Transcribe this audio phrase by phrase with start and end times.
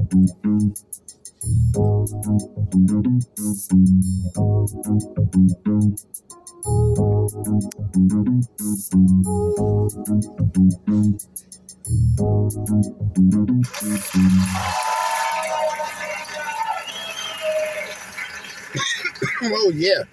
[19.43, 20.03] oh yeah,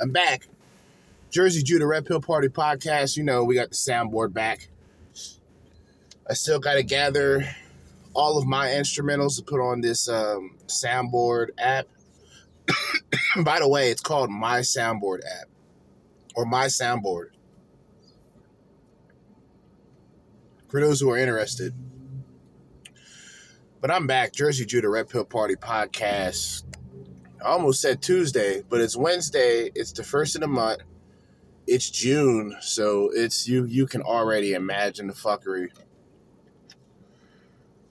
[0.00, 0.48] I'm back.
[1.30, 3.16] Jerzee Judah Red Pill Party podcast.
[3.16, 4.68] You know we got the soundboard back.
[6.28, 7.48] I still got to gather
[8.16, 11.86] all of my instrumentals to put on this um, soundboard app.
[13.44, 15.48] By the way, it's called My Soundboard app
[16.34, 17.26] or My Soundboard.
[20.68, 21.74] For those who are interested.
[23.82, 26.64] But I'm back, Jerzee Judah Red Pill Party podcast.
[27.44, 29.70] I almost said Tuesday, but it's Wednesday.
[29.74, 30.80] It's the first of the month.
[31.66, 33.66] It's June, so it's you.
[33.66, 35.68] You can already imagine the fuckery.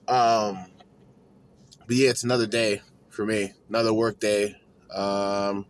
[0.08, 0.66] Um,
[1.86, 3.52] but yeah, it's another day for me.
[3.68, 4.56] Another work day.
[4.94, 5.66] Um,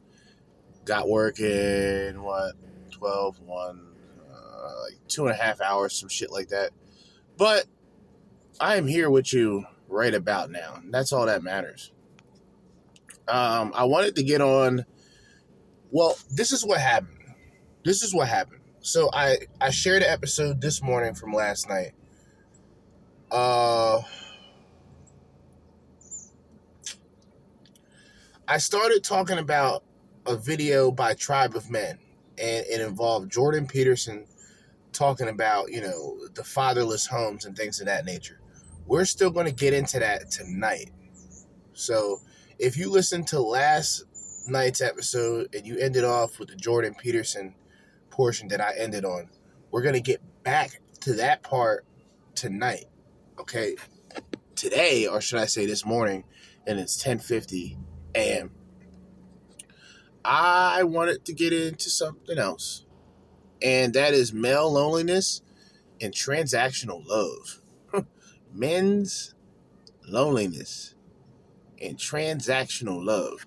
[0.84, 2.54] got work in what
[2.90, 3.86] 12, 1,
[4.30, 6.70] uh, like two and a half hours, some shit like that.
[7.36, 7.66] But
[8.60, 10.80] I am here with you right about now.
[10.90, 11.92] That's all that matters.
[13.28, 14.86] Um, I wanted to get on.
[15.90, 17.18] Well, this is what happened.
[17.84, 18.60] This is what happened.
[18.80, 21.92] So I I shared an episode this morning from last night.
[23.30, 24.00] Uh,
[28.48, 29.82] I started talking about
[30.24, 31.98] a video by Tribe of Men,
[32.38, 34.24] and it involved Jordan Peterson
[34.92, 38.40] talking about you know the fatherless homes and things of that nature.
[38.86, 40.92] We're still going to get into that tonight.
[41.72, 42.20] So
[42.60, 44.04] if you listen to last
[44.46, 47.52] night's episode and you ended off with the Jordan Peterson
[48.10, 49.28] portion that I ended on,
[49.72, 51.84] we're gonna get back to that part
[52.36, 52.84] tonight.
[53.40, 53.74] Okay.
[54.54, 56.22] Today, or should I say this morning,
[56.64, 57.76] and it's 10:50
[58.16, 58.50] a.m.
[60.24, 62.84] I wanted to get into something else,
[63.62, 65.42] and that is male loneliness
[66.00, 67.60] and transactional love.
[68.52, 69.34] Men's
[70.08, 70.94] loneliness
[71.80, 73.46] and transactional love.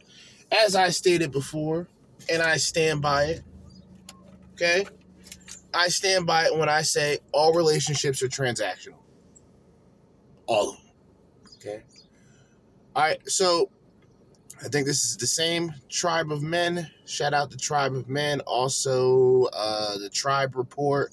[0.51, 1.87] As I stated before,
[2.31, 3.43] and I stand by it,
[4.53, 4.85] okay?
[5.73, 8.99] I stand by it when I say all relationships are transactional.
[10.47, 10.85] All of them.
[11.57, 11.83] Okay.
[12.95, 13.29] All right.
[13.29, 13.69] So
[14.61, 16.89] I think this is the same tribe of men.
[17.05, 18.41] Shout out the tribe of men.
[18.41, 21.11] Also, uh, the tribe report.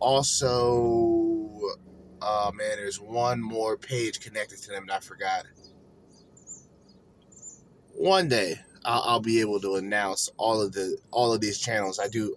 [0.00, 1.76] Also,
[2.22, 5.44] oh man, there's one more page connected to them that I forgot.
[7.94, 11.98] One day, I'll, I'll be able to announce all of the all of these channels.
[11.98, 12.36] I do,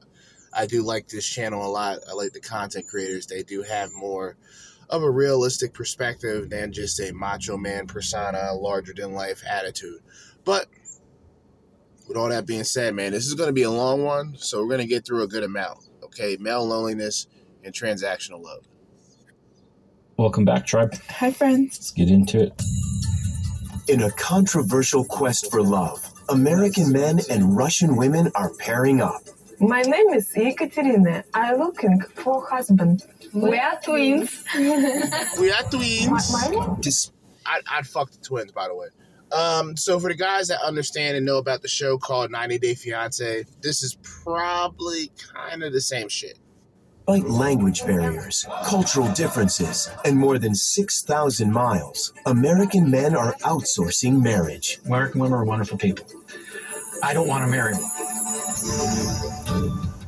[0.53, 1.99] I do like this channel a lot.
[2.09, 3.25] I like the content creators.
[3.25, 4.35] They do have more
[4.89, 9.99] of a realistic perspective than just a macho man persona, larger than life attitude.
[10.43, 10.67] But
[12.07, 14.59] with all that being said, man, this is going to be a long one, so
[14.61, 15.79] we're going to get through a good amount.
[16.03, 17.27] Okay, male loneliness
[17.63, 18.65] and transactional love.
[20.17, 20.93] Welcome back, tribe.
[21.09, 21.77] Hi, friends.
[21.77, 22.61] Let's get into it.
[23.87, 29.21] In a controversial quest for love, American men and Russian women are pairing up.
[29.59, 31.23] My name is Ekaterina.
[31.33, 33.03] I'm looking for husband.
[33.33, 34.43] We are twins.
[34.55, 36.31] We are twins.
[36.31, 37.11] My, my Dis-
[37.45, 38.87] I'd, I'd fuck the twins, by the way.
[39.33, 42.75] Um, so for the guys that understand and know about the show called 90 Day
[42.75, 46.37] Fiance, this is probably kind of the same shit.
[47.07, 54.79] Despite language barriers, cultural differences, and more than 6,000 miles, American men are outsourcing marriage.
[54.85, 56.05] American women are wonderful people.
[57.03, 57.83] I don't want to marry one.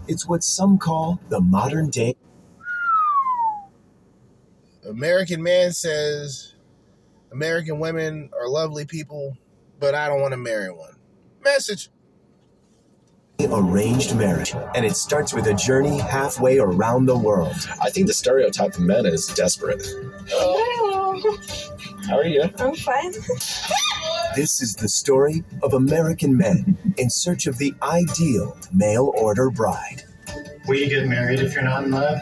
[0.07, 2.15] It's what some call the modern day
[4.87, 6.52] American man says
[7.33, 9.35] American women are lovely people,
[9.79, 10.95] but I don't want to marry one.
[11.43, 11.89] Message.
[13.41, 17.55] arranged marriage, and it starts with a journey halfway around the world.
[17.81, 19.83] I think the stereotype of men is desperate.
[20.27, 21.21] Hello.
[22.07, 22.43] How are you?
[22.59, 23.13] I'm fine.
[24.35, 30.03] This is the story of American men in search of the ideal mail order bride.
[30.67, 32.19] Will you get married if you're not in love?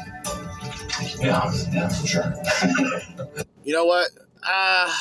[1.19, 2.33] Yeah, yeah, for sure.
[3.63, 4.09] You know what?
[4.43, 4.93] Uh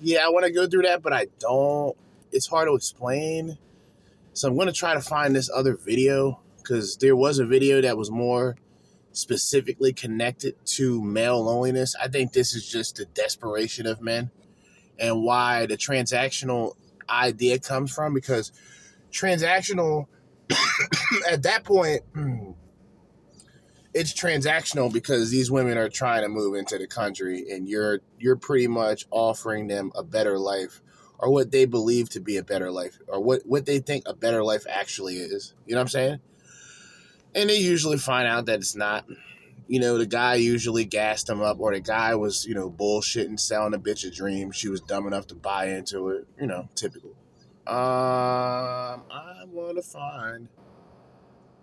[0.00, 1.96] yeah, I want to go through that, but I don't.
[2.32, 3.58] It's hard to explain.
[4.32, 7.80] So I'm going to try to find this other video because there was a video
[7.80, 8.56] that was more
[9.12, 11.94] specifically connected to male loneliness.
[12.02, 14.30] I think this is just the desperation of men
[14.98, 16.74] and why the transactional
[17.08, 18.50] idea comes from because
[19.12, 20.06] transactional
[21.30, 22.02] at that point
[23.94, 28.36] it's transactional because these women are trying to move into the country and you're you're
[28.36, 30.80] pretty much offering them a better life
[31.18, 34.14] or what they believe to be a better life or what what they think a
[34.14, 35.54] better life actually is.
[35.66, 36.18] You know what i'm saying?
[37.34, 39.06] And they usually find out that it's not.
[39.66, 43.40] You know the guy usually gassed them up or the guy was you know bullshitting
[43.40, 44.52] selling a bitch a dream.
[44.52, 47.16] She was dumb enough to buy into it you know typical
[47.66, 50.48] um i want to find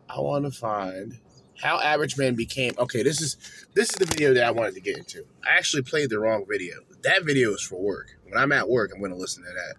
[0.10, 1.20] i want to find
[1.62, 3.38] how average man became okay this is
[3.74, 5.26] this is the video that i wanted to get into.
[5.44, 6.76] I actually played the wrong video.
[7.04, 8.18] That video is for work.
[8.26, 9.76] When i'm at work i'm going to listen to that.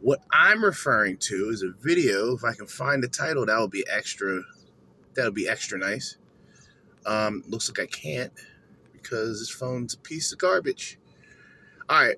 [0.00, 3.70] What i'm referring to is a video if i can find the title that would
[3.70, 4.42] be extra
[5.14, 6.16] that would be extra nice.
[7.06, 8.32] Um looks like i can't
[8.92, 10.98] because this phone's a piece of garbage.
[11.88, 12.16] All right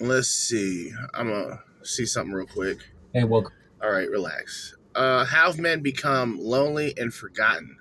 [0.00, 0.92] let's see.
[1.14, 2.78] I'm gonna see something real quick.
[3.12, 3.52] Hey, welcome.
[3.82, 4.76] all right, relax.
[4.94, 7.76] Uh, how have men become lonely and forgotten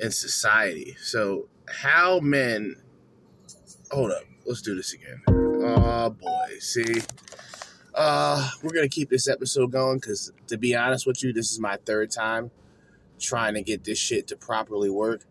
[0.00, 0.96] in society?
[1.00, 2.76] So, how men.
[3.90, 4.24] Hold up.
[4.46, 5.22] Let's do this again.
[5.28, 6.48] Oh, boy.
[6.58, 7.02] See?
[7.94, 11.52] Uh, we're going to keep this episode going because, to be honest with you, this
[11.52, 12.50] is my third time
[13.20, 15.24] trying to get this shit to properly work.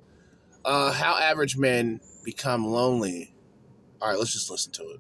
[0.63, 3.34] Uh, how average men become lonely.
[4.01, 5.00] All right, let's just listen to it.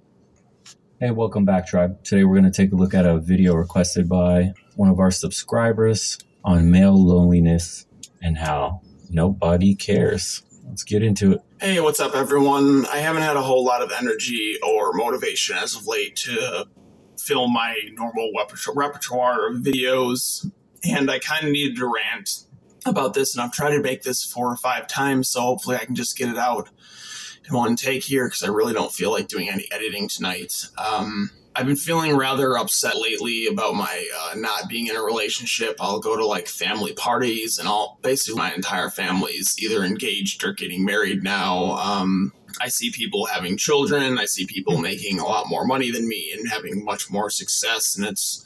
[1.03, 2.01] Hey, welcome back, tribe.
[2.05, 5.11] Today we're going to take a look at a video requested by one of our
[5.11, 7.85] subscribers on male loneliness
[8.21, 8.79] and how
[9.09, 10.43] nobody cares.
[10.65, 11.41] Let's get into it.
[11.59, 12.85] Hey, what's up, everyone?
[12.85, 16.67] I haven't had a whole lot of energy or motivation as of late to
[17.19, 18.31] film my normal
[18.73, 20.49] repertoire of videos,
[20.85, 22.45] and I kind of needed to rant
[22.85, 25.83] about this, and I've tried to make this four or five times, so hopefully I
[25.83, 26.69] can just get it out
[27.47, 30.67] in one take here because I really don't feel like doing any editing tonight.
[30.77, 35.75] Um, I've been feeling rather upset lately about my uh, not being in a relationship.
[35.79, 40.53] I'll go to like family parties, and all basically my entire family's either engaged or
[40.53, 41.73] getting married now.
[41.73, 44.17] Um, I see people having children.
[44.17, 47.95] I see people making a lot more money than me and having much more success,
[47.95, 48.43] and it's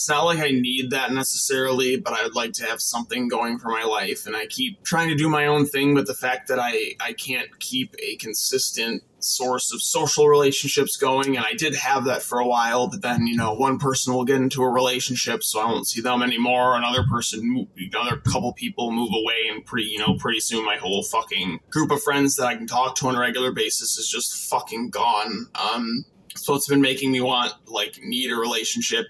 [0.00, 3.68] it's not like I need that necessarily, but I'd like to have something going for
[3.68, 4.26] my life.
[4.26, 7.12] And I keep trying to do my own thing, but the fact that I, I
[7.12, 12.38] can't keep a consistent source of social relationships going, and I did have that for
[12.38, 15.66] a while, but then, you know, one person will get into a relationship, so I
[15.66, 16.78] won't see them anymore.
[16.78, 21.02] Another person, another couple people move away, and pretty, you know, pretty soon my whole
[21.02, 24.48] fucking group of friends that I can talk to on a regular basis is just
[24.48, 25.48] fucking gone.
[25.54, 29.04] Um, so it's been making me want, like, need a relationship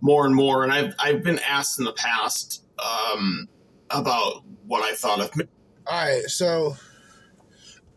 [0.00, 0.62] more and more.
[0.64, 3.48] And I've I've been asked in the past um,
[3.90, 5.30] about what I thought of.
[5.86, 6.76] All right, so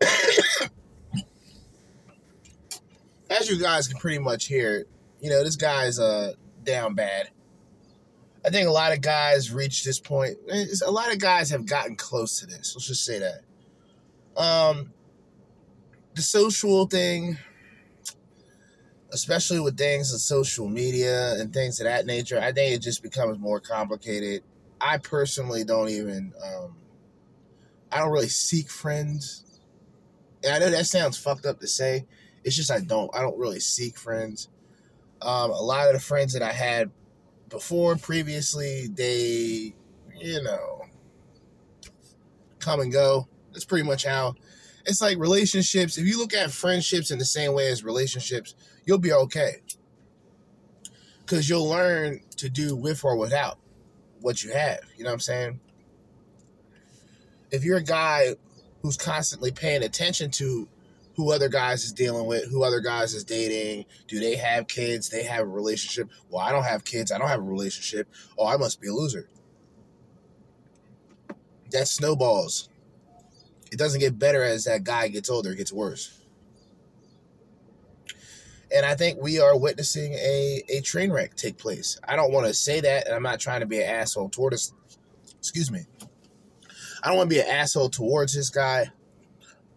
[3.30, 4.86] as you guys can pretty much hear,
[5.20, 7.30] you know this guy's uh down bad.
[8.44, 10.38] I think a lot of guys reach this point.
[10.86, 12.74] A lot of guys have gotten close to this.
[12.74, 13.42] Let's just say that.
[14.40, 14.92] Um,
[16.14, 17.38] the social thing,
[19.12, 23.02] especially with things of social media and things of that nature, I think it just
[23.02, 24.42] becomes more complicated.
[24.80, 26.76] I personally don't even, um,
[27.90, 29.60] I don't really seek friends.
[30.44, 32.06] And I know that sounds fucked up to say.
[32.44, 33.14] It's just I don't.
[33.14, 34.48] I don't really seek friends.
[35.20, 36.90] Um, a lot of the friends that I had
[37.48, 39.74] before, previously, they,
[40.16, 40.82] you know,
[42.60, 43.26] come and go.
[43.52, 44.36] That's pretty much how
[44.88, 45.98] it's like relationships.
[45.98, 48.54] If you look at friendships in the same way as relationships,
[48.86, 49.56] you'll be okay.
[51.20, 53.58] Because you'll learn to do with or without
[54.22, 54.80] what you have.
[54.96, 55.60] You know what I'm saying?
[57.50, 58.34] If you're a guy
[58.80, 60.66] who's constantly paying attention to
[61.16, 65.10] who other guys is dealing with, who other guys is dating, do they have kids,
[65.10, 66.08] they have a relationship.
[66.30, 68.08] Well, I don't have kids, I don't have a relationship.
[68.38, 69.28] Oh, I must be a loser.
[71.72, 72.70] That snowballs.
[73.70, 76.14] It doesn't get better as that guy gets older, it gets worse.
[78.74, 81.98] And I think we are witnessing a, a train wreck take place.
[82.06, 84.52] I don't want to say that, and I'm not trying to be an asshole toward
[84.52, 84.72] us.
[85.38, 85.86] Excuse me.
[87.02, 88.90] I don't want to be an asshole towards this guy,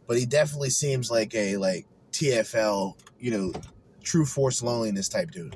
[0.07, 3.53] but he definitely seems like a like TFL, you know,
[4.03, 5.55] true force loneliness type dude.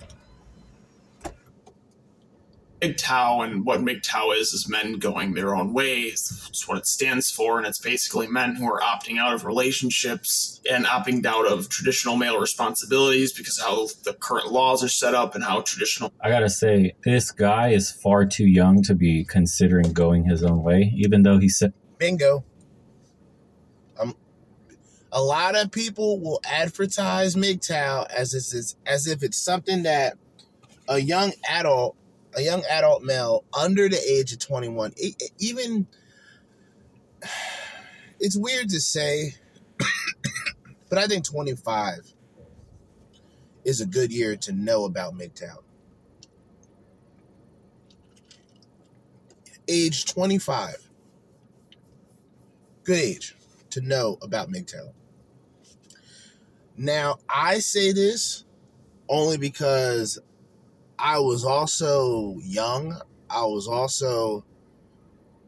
[2.93, 6.03] MGTOW and what MGTOW is is men going their own way.
[6.03, 10.61] It's what it stands for, and it's basically men who are opting out of relationships
[10.69, 15.35] and opting out of traditional male responsibilities because how the current laws are set up
[15.35, 16.13] and how traditional.
[16.21, 20.63] I gotta say, this guy is far too young to be considering going his own
[20.63, 21.73] way, even though he said.
[21.97, 22.43] Bingo.
[23.99, 24.15] Um,
[25.11, 30.17] a lot of people will advertise MGTOW as it's as if it's something that
[30.87, 31.95] a young adult
[32.35, 34.93] a young adult male under the age of 21
[35.39, 35.87] even
[38.19, 39.33] it's weird to say
[40.89, 42.15] but i think 25
[43.65, 45.57] is a good year to know about MGTOW.
[49.67, 50.89] Age 25.
[52.83, 53.35] Good age
[53.71, 54.93] to know about MGTOW.
[56.77, 58.45] Now, I say this
[59.09, 60.19] only because
[60.97, 62.99] I was also young.
[63.29, 64.45] I was also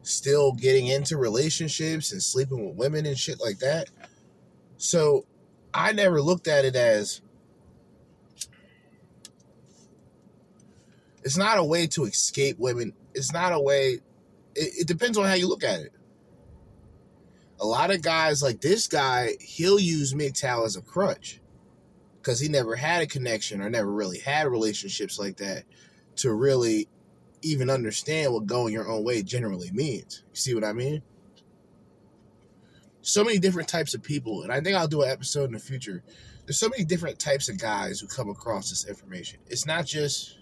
[0.04, 3.90] still getting into relationships and sleeping with women and shit like that.
[4.78, 5.26] So
[5.74, 7.22] I never looked at it as
[11.24, 12.94] it's not a way to escape women.
[13.14, 14.00] It's not a way,
[14.56, 15.92] it, it depends on how you look at it.
[17.60, 21.42] A lot of guys like this guy, he'll use MGTOW as a crutch
[22.28, 25.64] because he never had a connection or never really had relationships like that
[26.18, 26.90] to really
[27.42, 30.24] even understand what going your own way generally means.
[30.32, 31.02] You see what I mean?
[33.02, 35.60] So many different types of people, and I think I'll do an episode in the
[35.60, 36.04] future.
[36.46, 39.40] There's so many different types of guys who come across this information.
[39.48, 40.40] It's not just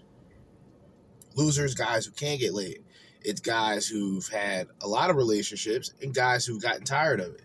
[1.36, 2.80] losers, guys who can't get laid.
[3.22, 7.44] It's guys who've had a lot of relationships and guys who've gotten tired of it,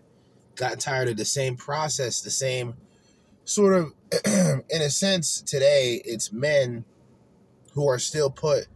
[0.56, 2.74] gotten tired of the same process, the same
[3.44, 3.92] sort of,
[4.26, 6.84] in a sense, today it's men
[7.72, 8.66] who are still put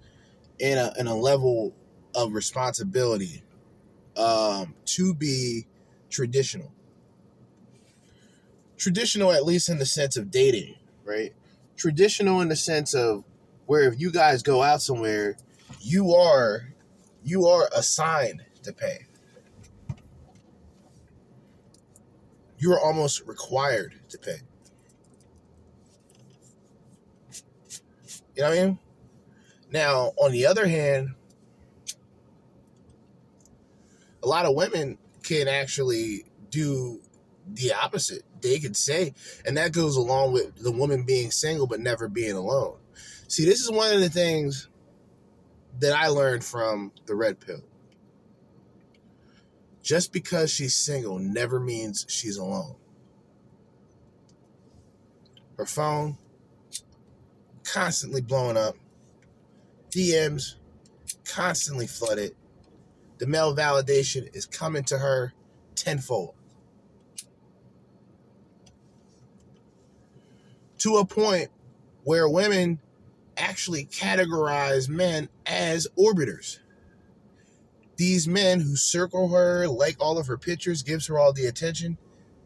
[0.58, 1.74] in a in a level
[2.14, 3.42] of responsibility
[4.16, 5.66] um, to be
[6.08, 6.72] traditional.
[8.78, 11.34] Traditional, at least in the sense of dating, right?
[11.76, 13.24] Traditional in the sense of
[13.66, 15.36] where if you guys go out somewhere,
[15.80, 16.72] you are
[17.22, 19.06] you are assigned to pay.
[22.58, 24.40] you are almost required to pay.
[28.36, 28.78] You know what I mean?
[29.72, 31.14] Now, on the other hand,
[34.22, 37.00] a lot of women can actually do
[37.46, 38.22] the opposite.
[38.42, 39.14] They could say,
[39.46, 42.76] and that goes along with the woman being single but never being alone.
[43.28, 44.68] See, this is one of the things
[45.80, 47.62] that I learned from the red pill.
[49.82, 52.76] Just because she's single never means she's alone.
[55.56, 56.18] Her phone
[57.66, 58.76] constantly blowing up,
[59.90, 60.54] DMs
[61.24, 62.32] constantly flooded.
[63.18, 65.32] The male validation is coming to her
[65.74, 66.34] tenfold.
[70.78, 71.50] To a point
[72.04, 72.78] where women
[73.36, 76.58] actually categorize men as orbiters.
[77.96, 81.96] These men who circle her, like all of her pictures, gives her all the attention,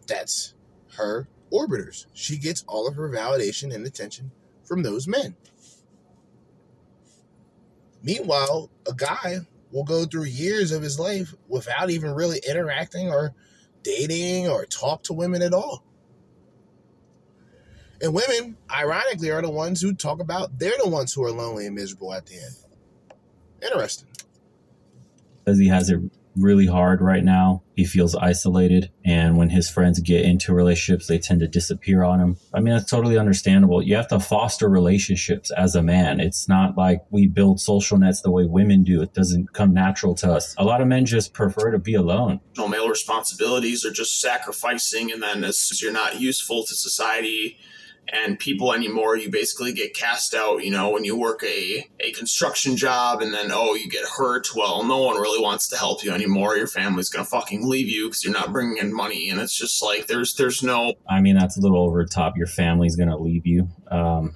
[0.06, 0.54] that's
[0.96, 2.06] her orbiters.
[2.12, 4.30] She gets all of her validation and attention
[4.70, 5.34] from those men.
[8.04, 9.38] Meanwhile, a guy
[9.72, 13.34] will go through years of his life without even really interacting or
[13.82, 15.84] dating or talk to women at all.
[18.00, 21.66] And women, ironically, are the ones who talk about they're the ones who are lonely
[21.66, 22.54] and miserable at the end.
[23.60, 24.08] Interesting.
[25.44, 26.00] Because he has it
[26.40, 27.62] really hard right now.
[27.76, 28.90] He feels isolated.
[29.04, 32.36] And when his friends get into relationships, they tend to disappear on him.
[32.52, 33.82] I mean, that's totally understandable.
[33.82, 36.20] You have to foster relationships as a man.
[36.20, 39.00] It's not like we build social nets the way women do.
[39.00, 40.54] It doesn't come natural to us.
[40.58, 42.40] A lot of men just prefer to be alone.
[42.56, 47.58] No male responsibilities are just sacrificing, and then as you're not useful to society
[48.12, 49.16] and people anymore.
[49.16, 53.32] You basically get cast out, you know, when you work a, a construction job and
[53.32, 54.48] then, oh, you get hurt.
[54.54, 56.56] Well, no one really wants to help you anymore.
[56.56, 59.30] Your family's going to fucking leave you because you're not bringing in money.
[59.30, 60.94] And it's just like, there's, there's no.
[61.08, 62.36] I mean, that's a little over the top.
[62.36, 63.68] Your family's going to leave you.
[63.90, 64.34] Um,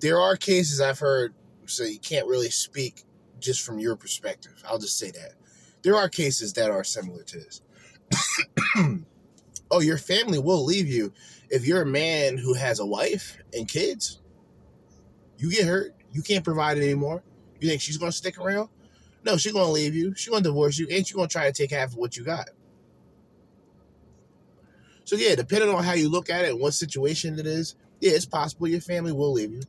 [0.00, 1.34] there are cases I've heard,
[1.66, 3.04] so you can't really speak
[3.40, 4.62] just from your perspective.
[4.68, 5.34] I'll just say that.
[5.82, 7.62] There are cases that are similar to this.
[9.70, 11.12] oh, your family will leave you
[11.50, 14.20] if you're a man who has a wife and kids,
[15.38, 17.22] you get hurt, you can't provide it anymore.
[17.60, 18.68] You think she's gonna stick around?
[19.24, 20.14] No, she's gonna leave you.
[20.14, 22.50] She's gonna divorce you, and she's gonna try to take half of what you got.
[25.04, 28.12] So yeah, depending on how you look at it and what situation it is, yeah,
[28.12, 29.62] it's possible your family will leave you.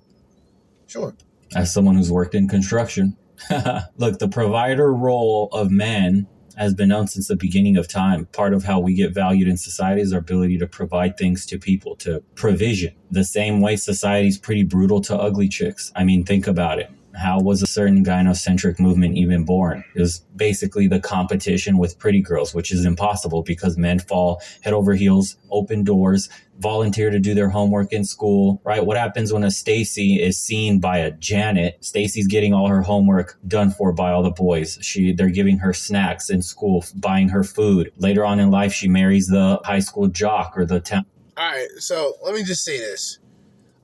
[0.88, 1.15] Sure.
[1.55, 3.15] As someone who's worked in construction,
[3.97, 6.27] look, the provider role of men
[6.58, 8.26] has been known since the beginning of time.
[8.34, 11.60] Part of how we get valued in society is our ability to provide things to
[11.60, 12.93] people, to provision.
[13.12, 15.91] The same way society's pretty brutal to ugly chicks.
[15.96, 16.91] I mean, think about it.
[17.15, 19.84] How was a certain gynocentric movement even born?
[19.96, 24.74] It was basically the competition with pretty girls, which is impossible because men fall head
[24.74, 28.86] over heels, open doors, volunteer to do their homework in school, right?
[28.86, 31.84] What happens when a Stacy is seen by a Janet?
[31.84, 34.78] Stacy's getting all her homework done for by all the boys.
[34.82, 37.91] She they're giving her snacks in school, buying her food.
[37.98, 41.06] Later on in life, she marries the high school jock or the town.
[41.38, 43.20] All right, so let me just say this: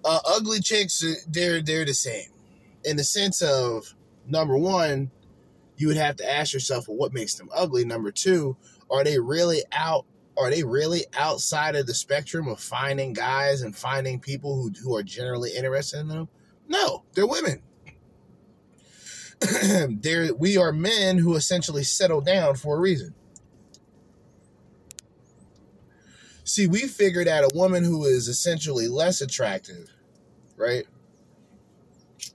[0.04, 2.34] uh, ugly chicks, they're they're the same
[2.86, 3.94] in the sense of
[4.28, 5.12] number one,
[5.78, 7.86] you would have to ask yourself, well, what makes them ugly?
[7.86, 8.58] Number two,
[8.90, 10.06] are they really out?
[10.38, 14.96] Are they really outside of the spectrum of finding guys and finding people who, who
[14.96, 16.28] are generally interested in them?
[16.68, 17.62] No, they're women.
[20.02, 23.14] they're, we are men who essentially settle down for a reason.
[26.46, 29.90] See, we figured out a woman who is essentially less attractive,
[30.58, 30.86] right?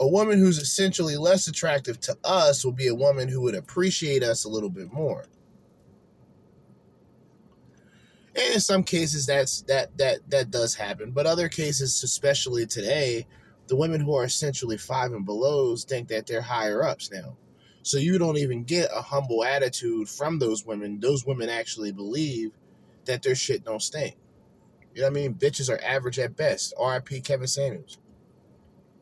[0.00, 4.22] a woman who's essentially less attractive to us will be a woman who would appreciate
[4.22, 5.26] us a little bit more.
[8.38, 13.26] And in some cases that's that that that does happen, but other cases especially today,
[13.66, 17.36] the women who are essentially 5 and belows think that they're higher ups now.
[17.82, 21.00] So you don't even get a humble attitude from those women.
[21.00, 22.52] Those women actually believe
[23.06, 24.16] that their shit don't stink.
[24.94, 25.34] You know what I mean?
[25.34, 26.74] Bitches are average at best.
[26.78, 27.98] RIP Kevin Samuels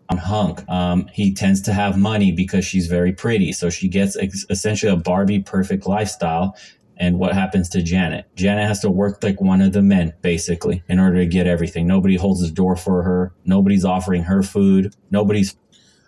[0.09, 0.69] on Hunk.
[0.69, 3.53] Um, he tends to have money because she's very pretty.
[3.53, 6.57] So she gets ex- essentially a Barbie perfect lifestyle.
[6.99, 8.27] And what happens to Janet?
[8.37, 11.87] Janet has to work like one of the men, basically, in order to get everything.
[11.87, 13.35] Nobody holds the door for her.
[13.45, 14.95] Nobody's offering her food.
[15.11, 15.57] Nobody's.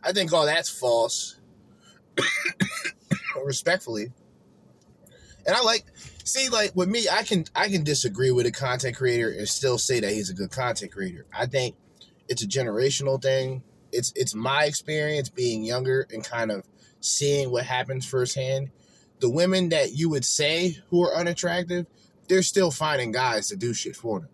[0.03, 1.37] I think all that's false.
[3.45, 4.13] Respectfully.
[5.47, 5.85] And I like
[6.25, 9.79] see like with me, I can I can disagree with a content creator and still
[9.79, 11.27] say that he's a good content creator.
[11.37, 11.77] I think
[12.29, 16.65] it's a generational thing it's it's my experience being younger and kind of
[17.01, 18.71] seeing what happens firsthand.
[19.21, 21.87] The women that you would say who are unattractive,
[22.29, 24.29] they're still finding guys to do shit for them.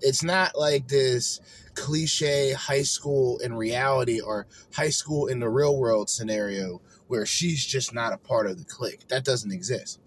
[0.00, 1.40] It's not like this
[1.74, 7.64] cliche high school in reality or high school in the real world scenario where she's
[7.64, 9.08] just not a part of the clique.
[9.08, 10.00] That doesn't exist.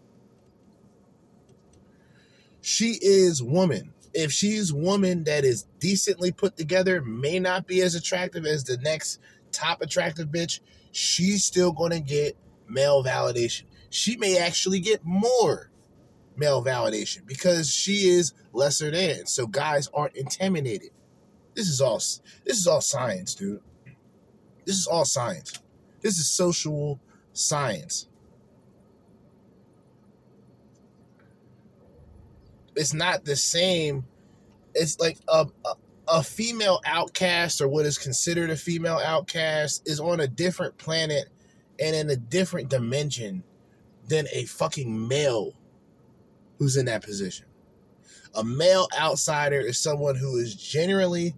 [2.61, 3.93] She is woman.
[4.13, 8.77] If she's woman that is decently put together, may not be as attractive as the
[8.77, 9.19] next
[9.51, 10.59] top attractive bitch,
[10.91, 12.35] she's still going to get
[12.67, 13.63] male validation.
[13.97, 15.71] She may actually get more
[16.35, 19.25] male validation because she is lesser than.
[19.25, 20.91] So guys aren't intimidated.
[21.55, 23.59] This is all this is all science, dude.
[24.65, 25.51] This is all science.
[26.01, 26.99] This is social
[27.33, 28.07] science.
[32.75, 34.05] It's not the same.
[34.75, 35.73] It's like a, a
[36.07, 41.29] a female outcast or what is considered a female outcast is on a different planet
[41.79, 43.43] and in a different dimension
[44.07, 45.53] than a fucking male
[46.57, 47.45] who's in that position.
[48.35, 51.35] A male outsider is someone who is generally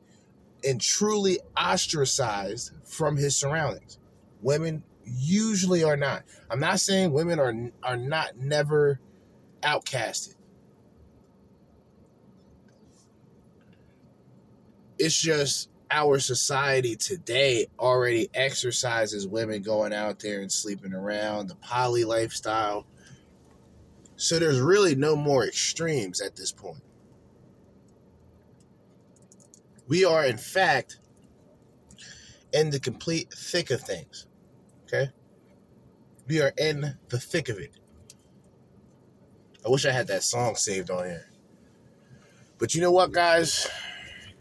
[0.67, 3.97] and truly ostracized from his surroundings.
[4.41, 6.23] Women usually are not.
[6.49, 7.53] I'm not saying women are
[7.83, 8.99] are not never
[9.61, 10.35] outcasted.
[14.97, 21.55] It's just our society today already exercises women going out there and sleeping around, the
[21.55, 22.85] poly lifestyle.
[24.15, 26.83] So there's really no more extremes at this point.
[29.87, 30.99] We are, in fact,
[32.53, 34.27] in the complete thick of things.
[34.85, 35.09] Okay?
[36.27, 37.71] We are in the thick of it.
[39.65, 41.25] I wish I had that song saved on here.
[42.59, 43.67] But you know what, guys?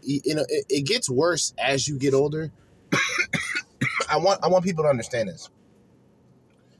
[0.01, 2.51] You know, it, it gets worse as you get older.
[4.09, 5.49] I want I want people to understand this.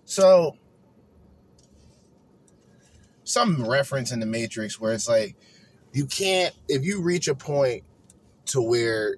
[0.05, 0.55] So
[3.23, 5.36] some reference in the Matrix where it's like
[5.93, 7.84] you can't if you reach a point
[8.47, 9.17] to where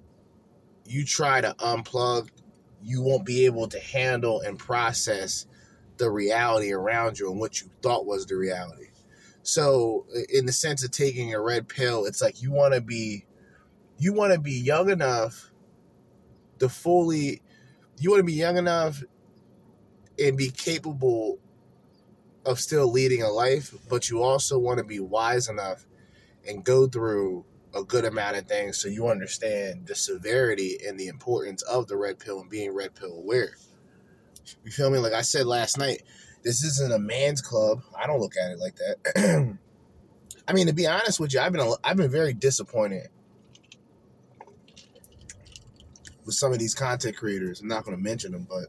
[0.86, 2.28] you try to unplug,
[2.82, 5.46] you won't be able to handle and process
[5.96, 8.88] the reality around you and what you thought was the reality.
[9.42, 13.24] So, in the sense of taking a red pill, it's like you want to be
[14.02, 15.52] you want to be young enough
[16.58, 17.40] to fully
[17.98, 19.02] you want to be young enough
[20.18, 21.38] and be capable
[22.44, 25.86] of still leading a life, but you also want to be wise enough
[26.48, 31.06] and go through a good amount of things so you understand the severity and the
[31.06, 33.54] importance of the red pill and being red pill aware.
[34.64, 34.98] You feel me?
[34.98, 36.02] Like I said last night,
[36.42, 37.82] this isn't a man's club.
[37.96, 39.58] I don't look at it like that.
[40.48, 43.08] I mean, to be honest with you, I've been I've been very disappointed
[46.24, 47.60] with some of these content creators.
[47.60, 48.66] I'm not going to mention them, but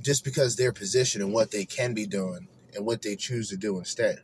[0.00, 3.56] just because their position and what they can be doing and what they choose to
[3.56, 4.20] do instead.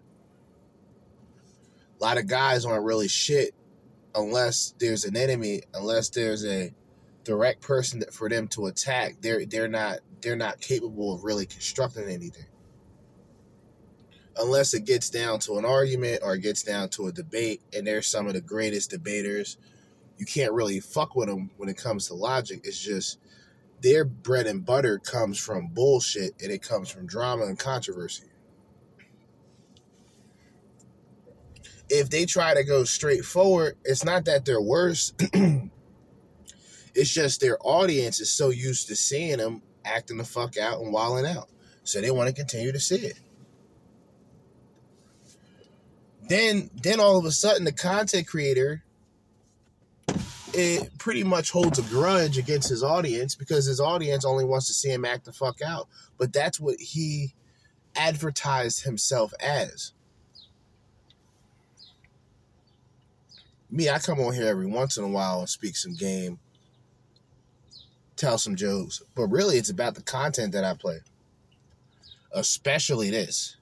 [2.01, 3.55] A lot of guys aren't really shit
[4.15, 6.73] unless there's an enemy, unless there's a
[7.25, 9.17] direct person that for them to attack.
[9.21, 12.47] They're they're not they're not capable of really constructing anything.
[14.37, 17.87] Unless it gets down to an argument or it gets down to a debate, and
[17.87, 19.57] they're some of the greatest debaters.
[20.19, 22.61] You can't really fuck with them when it comes to logic.
[22.65, 23.19] It's just
[23.81, 28.25] their bread and butter comes from bullshit and it comes from drama and controversy.
[31.91, 35.13] If they try to go straight forward, it's not that they're worse.
[36.95, 40.93] it's just their audience is so used to seeing them acting the fuck out and
[40.93, 41.49] wilding out.
[41.83, 43.21] So they want to continue to see it.
[46.27, 48.83] Then then all of a sudden the content creator
[50.55, 54.73] it pretty much holds a grudge against his audience because his audience only wants to
[54.73, 55.89] see him act the fuck out.
[56.19, 57.35] But that's what he
[57.97, 59.93] advertised himself as.
[63.71, 66.39] Me, I come on here every once in a while and speak some game,
[68.15, 71.01] tell some jokes, but really it's about the content that I play,
[72.33, 73.57] especially this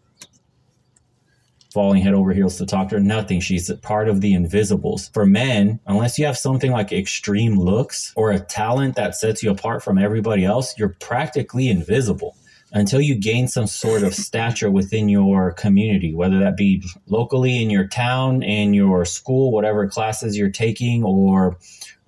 [1.73, 3.01] falling head over heels to talk to her.
[3.01, 3.41] Nothing.
[3.41, 5.09] She's part of the invisibles.
[5.13, 9.51] For men, unless you have something like extreme looks or a talent that sets you
[9.51, 12.37] apart from everybody else, you're practically invisible
[12.73, 17.69] until you gain some sort of stature within your community, whether that be locally in
[17.69, 21.59] your town, in your school, whatever classes you're taking, or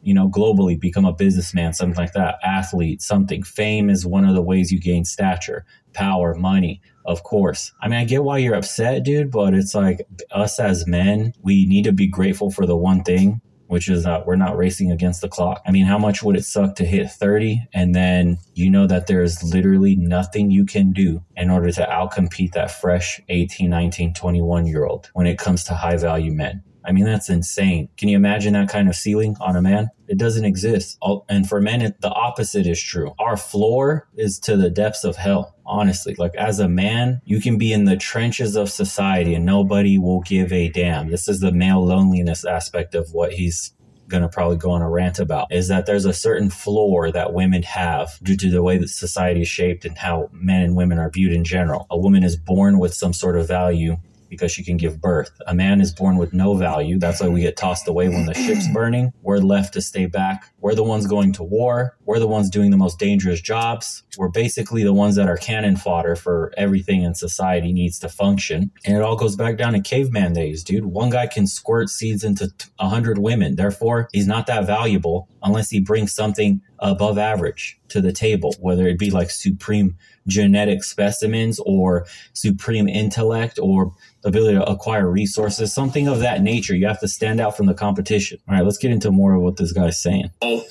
[0.03, 3.43] you know, globally become a businessman, something like that, athlete, something.
[3.43, 7.73] Fame is one of the ways you gain stature, power, money, of course.
[7.81, 11.67] I mean, I get why you're upset, dude, but it's like us as men, we
[11.67, 15.21] need to be grateful for the one thing which is that we're not racing against
[15.21, 15.63] the clock.
[15.67, 19.07] I mean, how much would it suck to hit 30 and then you know that
[19.07, 24.15] there is literally nothing you can do in order to outcompete that fresh 18, 19,
[24.15, 26.63] 21 year old when it comes to high value men?
[26.87, 27.89] I mean, that's insane.
[27.97, 29.89] Can you imagine that kind of ceiling on a man?
[30.07, 30.99] It doesn't exist.
[31.29, 33.15] And for men, it, the opposite is true.
[33.19, 36.15] Our floor is to the depths of hell, honestly.
[36.19, 40.21] Like, as a man, you can be in the trenches of society and nobody will
[40.21, 41.11] give a damn.
[41.11, 43.73] This is the male loneliness aspect of what he's
[44.09, 47.33] going to probably go on a rant about is that there's a certain floor that
[47.33, 50.99] women have due to the way that society is shaped and how men and women
[50.99, 51.87] are viewed in general.
[51.91, 53.97] A woman is born with some sort of value
[54.35, 55.31] because she can give birth.
[55.47, 56.99] A man is born with no value.
[56.99, 59.13] That's why we get tossed away when the ship's burning.
[59.23, 60.53] We're left to stay back.
[60.61, 61.97] We're the ones going to war.
[62.05, 64.03] We're the ones doing the most dangerous jobs.
[64.19, 68.71] We're basically the ones that are cannon fodder for everything in society needs to function.
[68.85, 70.87] And it all goes back down to caveman days, dude.
[70.87, 73.57] One guy can squirt seeds into a hundred women.
[73.57, 78.87] Therefore, he's not that valuable unless he brings something above average to the table, whether
[78.87, 83.93] it be like supreme genetic specimens or supreme intellect or
[84.25, 86.75] ability to acquire resources, something of that nature.
[86.75, 88.39] You have to stand out from the competition.
[88.49, 90.31] All right, let's get into more of what this guy's saying.
[90.41, 90.65] Oh,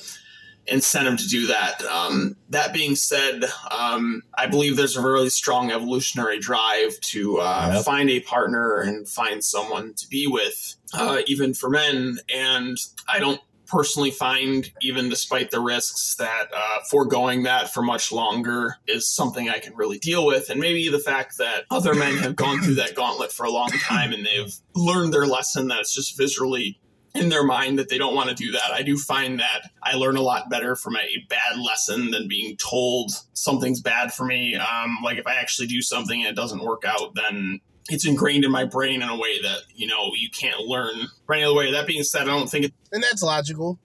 [0.66, 1.84] incentive to do that.
[1.84, 7.72] Um, that being said, um, I believe there's a really strong evolutionary drive to uh,
[7.74, 7.84] yep.
[7.84, 12.18] find a partner and find someone to be with, uh, even for men.
[12.34, 12.76] And
[13.08, 13.40] I don't
[13.74, 19.48] personally find, even despite the risks, that uh, foregoing that for much longer is something
[19.48, 20.48] I can really deal with.
[20.48, 23.70] And maybe the fact that other men have gone through that gauntlet for a long
[23.70, 26.76] time and they've learned their lesson that it's just viscerally
[27.16, 28.70] in their mind that they don't want to do that.
[28.72, 32.56] I do find that I learn a lot better from a bad lesson than being
[32.56, 34.54] told something's bad for me.
[34.54, 38.44] Um, like if I actually do something and it doesn't work out, then it's ingrained
[38.44, 41.54] in my brain in a way that you know you can't learn for any other
[41.54, 41.72] way.
[41.72, 42.74] That being said, I don't think it.
[42.92, 43.78] And that's logical.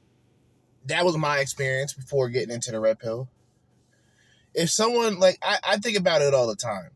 [0.85, 3.29] That was my experience before getting into the red pill.
[4.53, 6.89] If someone like I, I think about it all the time.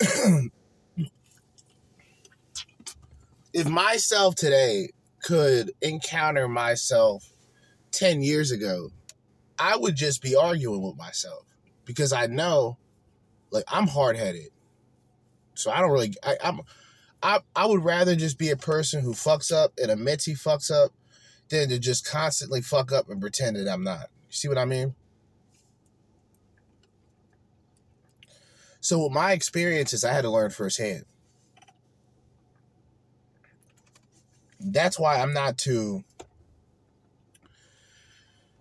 [3.52, 4.90] if myself today
[5.22, 7.30] could encounter myself
[7.92, 8.90] 10 years ago,
[9.58, 11.44] I would just be arguing with myself
[11.84, 12.78] because I know
[13.50, 14.48] like I'm hard headed.
[15.60, 16.14] So I don't really.
[16.24, 16.60] I, I'm.
[17.22, 20.70] I I would rather just be a person who fucks up and admits he fucks
[20.70, 20.92] up
[21.50, 24.08] than to just constantly fuck up and pretend that I'm not.
[24.28, 24.94] You see what I mean?
[28.80, 31.04] So with my experiences, I had to learn firsthand.
[34.58, 36.04] That's why I'm not too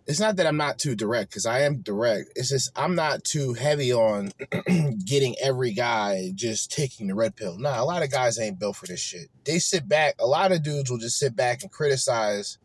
[0.09, 2.31] it's not that I'm not too direct because I am direct.
[2.35, 4.31] It's just I'm not too heavy on
[5.05, 7.59] getting every guy just taking the red pill.
[7.59, 9.29] Nah, a lot of guys ain't built for this shit.
[9.45, 10.15] They sit back.
[10.19, 12.57] A lot of dudes will just sit back and criticize.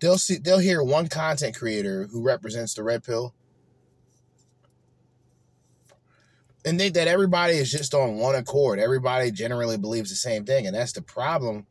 [0.00, 0.38] They'll see.
[0.38, 3.32] They'll hear one content creator who represents the red pill,
[6.64, 8.80] and think that everybody is just on one accord.
[8.80, 11.68] Everybody generally believes the same thing, and that's the problem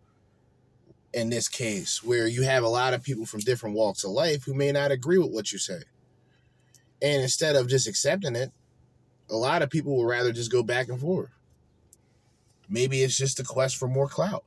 [1.16, 4.44] in this case, where you have a lot of people from different walks of life
[4.44, 5.80] who may not agree with what you say.
[7.02, 8.52] And instead of just accepting it,
[9.30, 11.30] a lot of people will rather just go back and forth.
[12.68, 14.44] Maybe it's just a quest for more clout.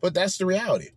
[0.00, 0.88] But that's the reality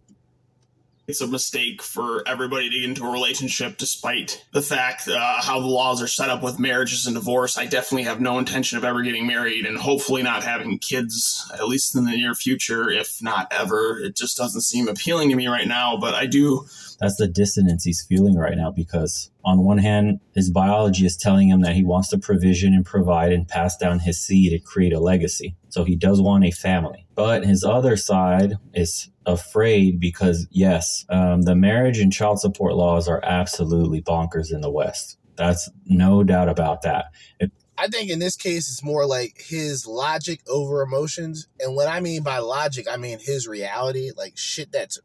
[1.08, 5.60] it's a mistake for everybody to get into a relationship despite the fact uh, how
[5.60, 7.58] the laws are set up with marriages and divorce.
[7.58, 11.68] I definitely have no intention of ever getting married and hopefully not having kids at
[11.68, 14.00] least in the near future if not ever.
[14.00, 16.66] It just doesn't seem appealing to me right now but i do
[16.99, 21.49] that's the dissonance he's feeling right now because on one hand his biology is telling
[21.49, 24.93] him that he wants to provision and provide and pass down his seed and create
[24.93, 30.47] a legacy so he does want a family but his other side is afraid because
[30.51, 35.17] yes, um, the marriage and child support laws are absolutely bonkers in the West.
[35.36, 37.06] That's no doubt about that.
[37.39, 41.47] It, I think in this case, it's more like his logic over emotions.
[41.60, 44.99] And what I mean by logic, I mean his reality, like shit that's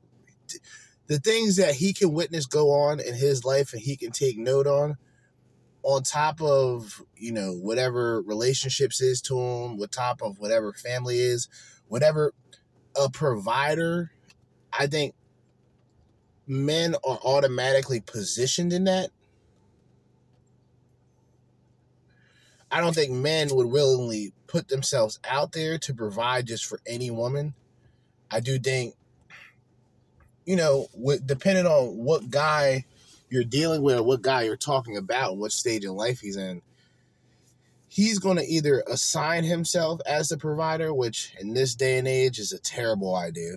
[1.09, 4.39] the things that he can witness go on in his life and he can take
[4.39, 4.97] note on,
[5.83, 11.19] on top of, you know, whatever relationships is to him, with top of whatever family
[11.19, 11.49] is,
[11.89, 12.33] whatever
[12.95, 14.11] a provider,
[14.73, 15.15] I think
[16.47, 19.11] men are automatically positioned in that.
[22.71, 27.11] I don't think men would willingly put themselves out there to provide just for any
[27.11, 27.55] woman.
[28.31, 28.95] I do think,
[30.49, 30.89] you know,
[31.27, 32.87] depending on what guy
[33.29, 36.63] you're dealing with or what guy you're talking about, what stage in life he's in,
[37.87, 42.39] he's going to either assign himself as the provider, which in this day and age
[42.39, 43.57] is a terrible idea.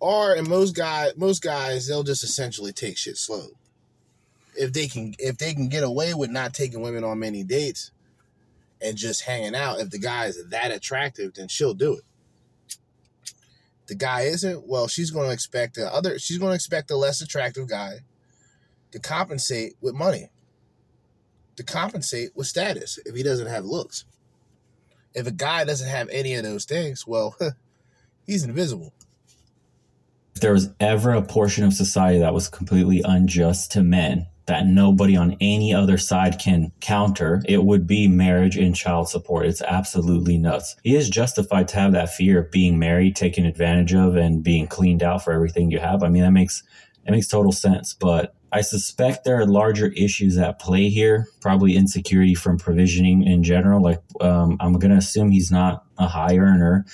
[0.00, 3.52] Or in most guy most guys, they'll just essentially take shit slow.
[4.54, 7.90] If they can if they can get away with not taking women on many dates
[8.82, 12.04] and just hanging out, if the guy is that attractive, then she'll do it.
[13.86, 17.68] The guy isn't, well, she's gonna expect the other she's gonna expect a less attractive
[17.68, 18.00] guy
[18.92, 20.30] to compensate with money
[21.56, 24.04] to compensate with status if he doesn't have looks.
[25.14, 27.36] If a guy doesn't have any of those things, well,
[28.26, 28.92] he's invisible.
[30.34, 34.66] If there was ever a portion of society that was completely unjust to men that
[34.66, 39.46] nobody on any other side can counter, it would be marriage and child support.
[39.46, 40.76] It's absolutely nuts.
[40.82, 44.66] He is justified to have that fear of being married, taken advantage of, and being
[44.66, 46.02] cleaned out for everything you have.
[46.02, 46.62] I mean, that makes
[47.04, 47.94] that makes total sense.
[47.94, 53.42] But I suspect there are larger issues at play here, probably insecurity from provisioning in
[53.42, 53.82] general.
[53.82, 56.84] Like, um, I'm going to assume he's not a high earner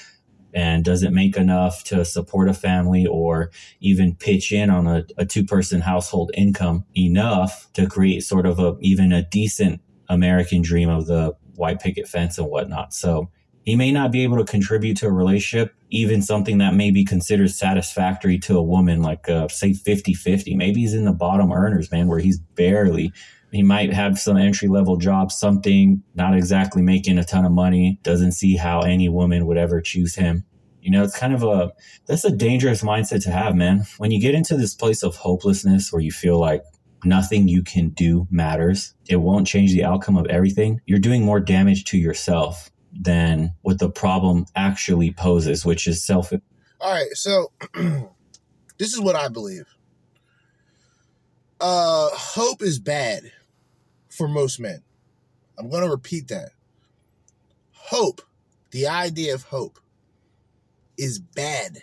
[0.55, 5.05] and does it make enough to support a family or even pitch in on a,
[5.17, 10.63] a two person household income enough to create sort of a even a decent American
[10.63, 12.93] dream of the white picket fence and whatnot.
[12.93, 13.31] So
[13.65, 17.05] he may not be able to contribute to a relationship, even something that may be
[17.05, 20.55] considered satisfactory to a woman, like uh, say 50 50.
[20.57, 23.13] Maybe he's in the bottom earners, man, where he's barely.
[23.53, 27.99] He might have some entry level job, something not exactly making a ton of money,
[28.03, 30.45] doesn't see how any woman would ever choose him.
[30.81, 31.73] You know, it's kind of a
[32.07, 33.85] that's a dangerous mindset to have, man.
[33.99, 36.63] When you get into this place of hopelessness where you feel like
[37.05, 41.41] nothing you can do matters, it won't change the outcome of everything, you're doing more
[41.41, 46.33] damage to yourself than what the problem actually poses, which is self.
[46.33, 47.53] All right, so
[48.79, 49.65] this is what I believe.
[51.61, 53.33] Uh, hope is bad
[54.21, 54.83] for most men.
[55.59, 56.51] I'm going to repeat that.
[57.73, 58.21] Hope,
[58.71, 59.79] the idea of hope,
[60.99, 61.79] is bad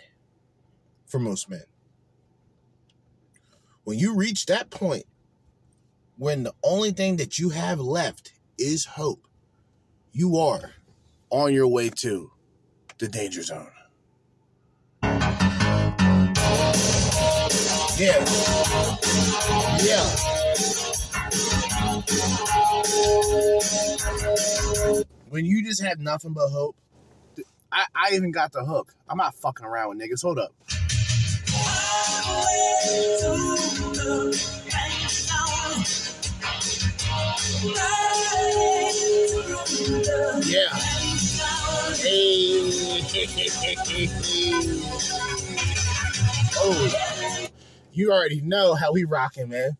[1.08, 1.64] for most men.
[3.82, 5.06] When you reach that point,
[6.16, 9.26] when the only thing that you have left is hope,
[10.12, 10.74] you are
[11.30, 12.30] on your way to
[12.98, 13.72] the danger zone.
[17.98, 18.24] Yeah.
[19.82, 20.37] Yeah.
[25.28, 26.74] When you just have nothing but hope,
[27.70, 28.94] I, I even got the hook.
[29.08, 30.22] I'm not fucking around with niggas.
[30.22, 30.54] Hold up.
[40.46, 40.74] Yeah.
[41.94, 42.70] Hey.
[46.56, 47.48] oh,
[47.92, 49.76] you already know how we rocking, man.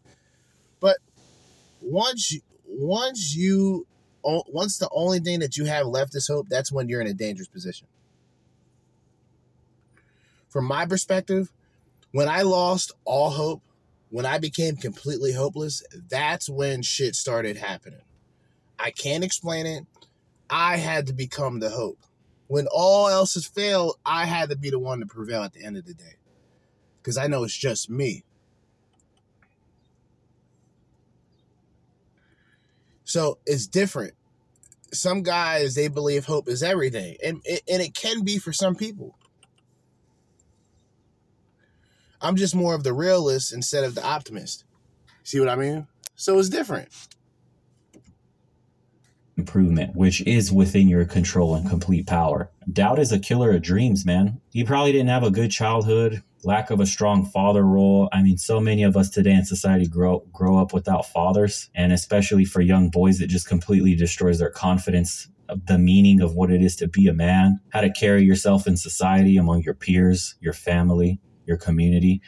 [1.80, 3.86] Once you, once you
[4.22, 7.14] once the only thing that you have left is hope, that's when you're in a
[7.14, 7.86] dangerous position.
[10.48, 11.52] From my perspective,
[12.12, 13.62] when I lost all hope,
[14.10, 18.00] when I became completely hopeless, that's when shit started happening.
[18.78, 19.86] I can't explain it.
[20.48, 21.98] I had to become the hope.
[22.46, 25.62] When all else has failed, I had to be the one to prevail at the
[25.62, 26.16] end of the day.
[27.02, 28.24] Because I know it's just me.
[33.08, 34.12] So it's different.
[34.92, 39.16] Some guys they believe hope is everything, and and it can be for some people.
[42.20, 44.64] I'm just more of the realist instead of the optimist.
[45.22, 45.86] See what I mean?
[46.16, 46.88] So it's different.
[49.38, 52.50] Improvement, which is within your control and complete power.
[52.70, 54.40] Doubt is a killer of dreams, man.
[54.52, 58.08] He probably didn't have a good childhood, lack of a strong father role.
[58.12, 61.92] I mean, so many of us today in society grow grow up without fathers, and
[61.92, 65.28] especially for young boys, it just completely destroys their confidence
[65.66, 68.76] the meaning of what it is to be a man, how to carry yourself in
[68.76, 72.20] society among your peers, your family, your community.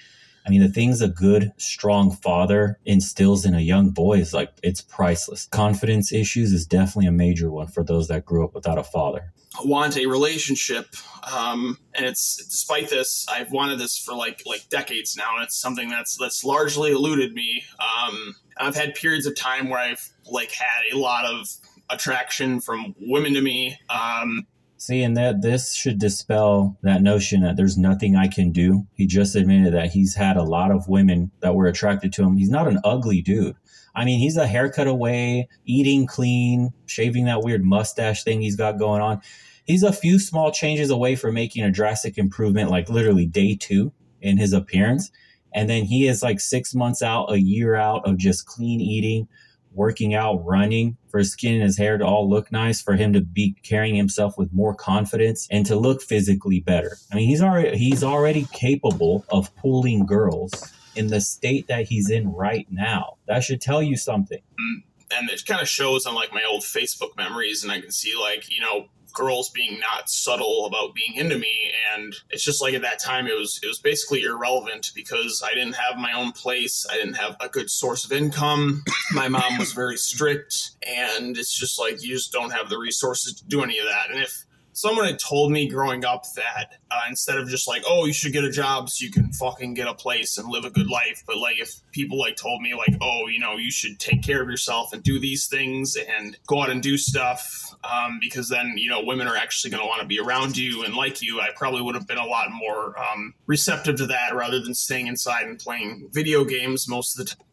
[0.50, 4.50] I mean, the things a good, strong father instills in a young boy is like,
[4.64, 5.46] it's priceless.
[5.46, 9.32] Confidence issues is definitely a major one for those that grew up without a father.
[9.64, 10.88] Want a relationship,
[11.32, 15.56] um, and it's despite this, I've wanted this for like like decades now, and it's
[15.56, 17.62] something that's that's largely eluded me.
[17.78, 21.46] Um, I've had periods of time where I've like had a lot of
[21.90, 24.48] attraction from women to me, um,
[24.80, 28.86] See, and that this should dispel that notion that there's nothing I can do.
[28.94, 32.38] He just admitted that he's had a lot of women that were attracted to him.
[32.38, 33.56] He's not an ugly dude.
[33.94, 38.78] I mean, he's a haircut away, eating clean, shaving that weird mustache thing he's got
[38.78, 39.20] going on.
[39.66, 43.92] He's a few small changes away from making a drastic improvement, like literally day two
[44.22, 45.10] in his appearance.
[45.52, 49.28] And then he is like six months out, a year out of just clean eating,
[49.72, 53.12] working out, running, for his skin and his hair to all look nice, for him
[53.12, 56.96] to be carrying himself with more confidence and to look physically better.
[57.12, 62.10] I mean, he's already he's already capable of pulling girls in the state that he's
[62.10, 63.16] in right now.
[63.26, 64.38] That should tell you something.
[64.38, 64.82] Mm,
[65.18, 68.14] and it kind of shows on like my old Facebook memories, and I can see
[68.18, 71.72] like you know girls being not subtle about being into me.
[71.94, 75.54] And it's just like at that time it was it was basically irrelevant because I
[75.54, 76.86] didn't have my own place.
[76.90, 78.84] I didn't have a good source of income.
[79.12, 80.70] My mom was very strict.
[80.86, 84.10] And it's just like you just don't have the resources to do any of that.
[84.10, 88.06] And if someone had told me growing up that uh, instead of just like oh
[88.06, 90.70] you should get a job so you can fucking get a place and live a
[90.70, 93.98] good life but like if people like told me like oh you know you should
[93.98, 98.18] take care of yourself and do these things and go out and do stuff um,
[98.20, 100.94] because then you know women are actually going to want to be around you and
[100.94, 104.60] like you i probably would have been a lot more um, receptive to that rather
[104.60, 107.46] than staying inside and playing video games most of the time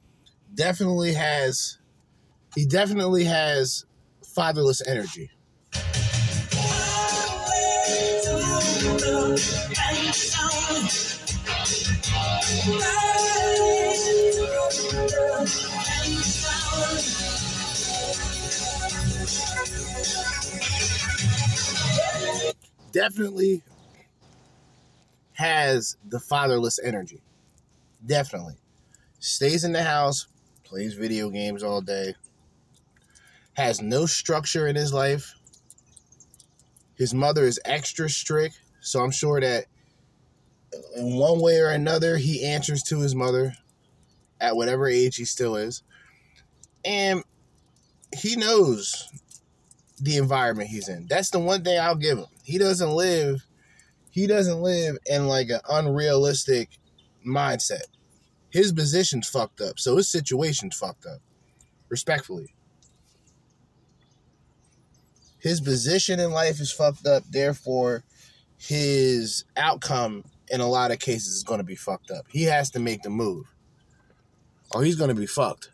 [0.54, 1.78] Definitely has.
[2.56, 3.86] He definitely has
[4.26, 5.30] fatherless energy.
[22.92, 23.62] Definitely
[25.34, 27.22] has the fatherless energy.
[28.06, 28.56] Definitely.
[29.20, 30.28] Stays in the house,
[30.64, 32.16] plays video games all day,
[33.54, 35.36] has no structure in his life.
[36.96, 39.66] His mother is extra strict, so I'm sure that
[40.96, 43.54] in one way or another, he answers to his mother
[44.40, 45.84] at whatever age he still is.
[46.86, 47.24] And
[48.16, 49.08] he knows
[50.00, 51.08] the environment he's in.
[51.08, 52.28] That's the one thing I'll give him.
[52.44, 53.44] He doesn't live
[54.10, 56.70] he doesn't live in like an unrealistic
[57.24, 57.84] mindset.
[58.50, 61.20] His position's fucked up, so his situation's fucked up.
[61.90, 62.56] Respectfully.
[65.38, 68.04] His position in life is fucked up, therefore
[68.58, 72.26] his outcome in a lot of cases is going to be fucked up.
[72.30, 73.54] He has to make the move.
[74.72, 75.72] Or he's going to be fucked.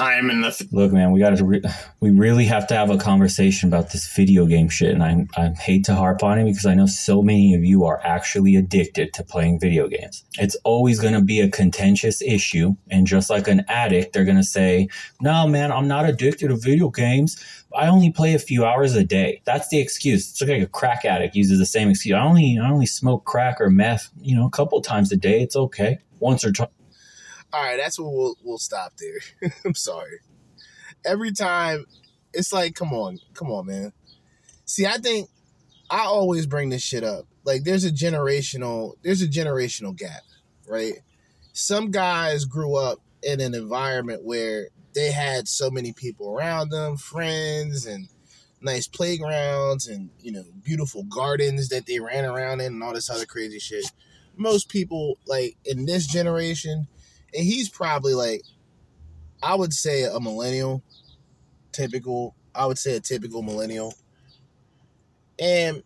[0.00, 1.62] Time and the Look, man, we got to re-
[2.00, 5.48] we really have to have a conversation about this video game shit, and I I
[5.50, 9.12] hate to harp on it because I know so many of you are actually addicted
[9.14, 10.24] to playing video games.
[10.38, 14.36] It's always going to be a contentious issue, and just like an addict, they're going
[14.36, 14.88] to say,
[15.20, 17.42] "No, man, I'm not addicted to video games.
[17.76, 20.30] I only play a few hours a day." That's the excuse.
[20.30, 22.14] It's like a crack addict uses the same excuse.
[22.14, 25.42] I only I only smoke crack or meth, you know, a couple times a day.
[25.42, 25.98] It's okay.
[26.18, 26.70] Once or twice.
[27.52, 29.50] All right, that's what we'll we'll stop there.
[29.64, 30.20] I'm sorry.
[31.04, 31.86] Every time,
[32.32, 33.92] it's like, come on, come on, man.
[34.64, 35.28] See, I think
[35.90, 37.26] I always bring this shit up.
[37.44, 40.22] Like, there's a generational, there's a generational gap,
[40.68, 40.94] right?
[41.52, 46.96] Some guys grew up in an environment where they had so many people around them,
[46.96, 48.08] friends, and
[48.60, 53.10] nice playgrounds, and you know, beautiful gardens that they ran around in, and all this
[53.10, 53.90] other crazy shit.
[54.36, 56.86] Most people, like in this generation,
[57.34, 58.42] and he's probably like
[59.42, 60.82] I would say a millennial,
[61.72, 62.34] typical.
[62.54, 63.94] I would say a typical millennial.
[65.38, 65.82] And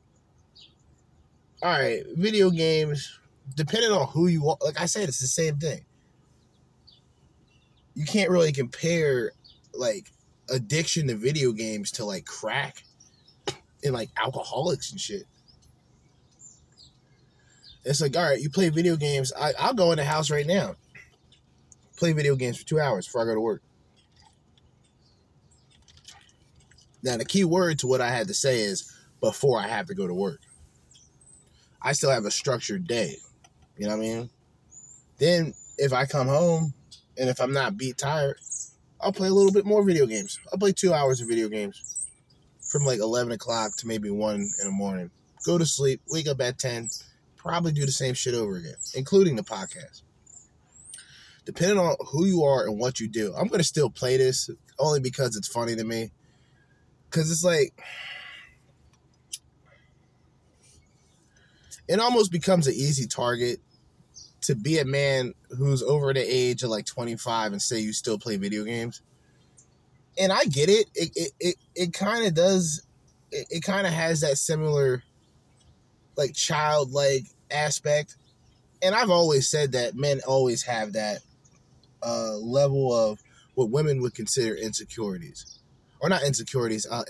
[1.63, 3.19] all right, video games,
[3.55, 5.85] depending on who you are, like I said, it's the same thing.
[7.95, 9.33] You can't really compare
[9.73, 10.11] like
[10.51, 12.83] addiction to video games to like crack
[13.85, 15.25] and like alcoholics and shit.
[17.85, 19.33] It's like, all right, you play video games.
[19.39, 20.75] I, I'll go in the house right now
[21.97, 23.63] play video games for two hours before I go to work.
[27.03, 28.91] Now, the key word to what I had to say is
[29.21, 30.41] before I have to go to work.
[31.83, 33.17] I still have a structured day.
[33.77, 34.31] You know what I mean?
[35.19, 36.73] Then, if I come home
[37.19, 38.39] and if I'm not beat tired,
[39.01, 40.41] I'll play a little bit more video games.
[40.51, 42.09] I'll play two hours of video games
[42.71, 45.11] from like 11 o'clock to maybe 1 in the morning.
[45.45, 46.89] Go to sleep, wake up at 10,
[47.37, 50.03] probably do the same shit over again, including the podcast
[51.45, 55.01] depending on who you are and what you do, I'm gonna still play this only
[55.01, 56.11] because it's funny to me.
[57.11, 57.81] Cause it's like
[61.87, 63.61] it almost becomes an easy target
[64.43, 68.19] to be a man who's over the age of like 25 and say you still
[68.19, 69.01] play video games.
[70.19, 70.87] And I get it.
[70.95, 72.85] It it it, it kind of does
[73.31, 75.03] it, it kind of has that similar
[76.17, 78.17] like childlike aspect.
[78.83, 81.21] And I've always said that men always have that
[82.05, 83.23] uh, level of
[83.55, 85.61] what women would consider insecurities,
[86.01, 87.05] or not insecurities, uh,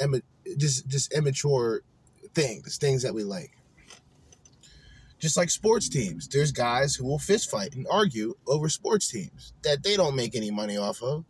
[0.59, 1.83] just just immature
[2.35, 3.53] things, things that we like.
[5.19, 9.55] Just like sports teams, there's guys who will fist fight and argue over sports teams
[9.63, 11.25] that they don't make any money off of.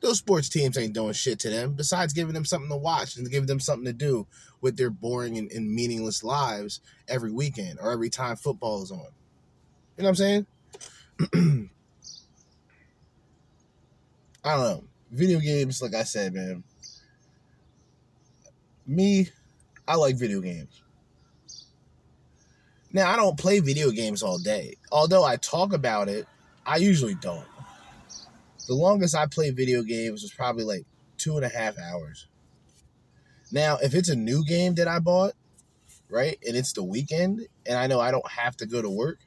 [0.00, 3.30] Those sports teams ain't doing shit to them besides giving them something to watch and
[3.30, 4.26] giving them something to do
[4.60, 8.98] with their boring and, and meaningless lives every weekend or every time football is on.
[9.96, 10.44] You know what I'm
[11.32, 11.70] saying?
[14.46, 14.84] I don't know.
[15.10, 16.62] Video games, like I said, man.
[18.86, 19.28] Me,
[19.88, 20.82] I like video games.
[22.92, 24.76] Now, I don't play video games all day.
[24.92, 26.26] Although I talk about it,
[26.64, 27.44] I usually don't.
[28.68, 30.86] The longest I played video games was probably like
[31.18, 32.28] two and a half hours.
[33.50, 35.32] Now, if it's a new game that I bought,
[36.08, 39.18] right, and it's the weekend, and I know I don't have to go to work,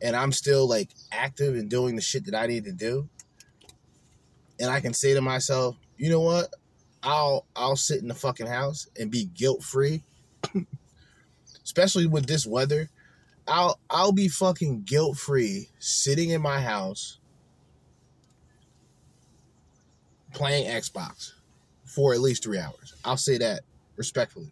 [0.00, 3.08] and I'm still like active and doing the shit that I need to do,
[4.60, 6.48] and I can say to myself, you know what?
[7.02, 10.02] I'll I'll sit in the fucking house and be guilt free.
[11.64, 12.90] Especially with this weather.
[13.48, 17.18] I'll I'll be fucking guilt free sitting in my house
[20.32, 21.32] playing Xbox
[21.84, 22.94] for at least three hours.
[23.04, 23.60] I'll say that
[23.96, 24.50] respectfully.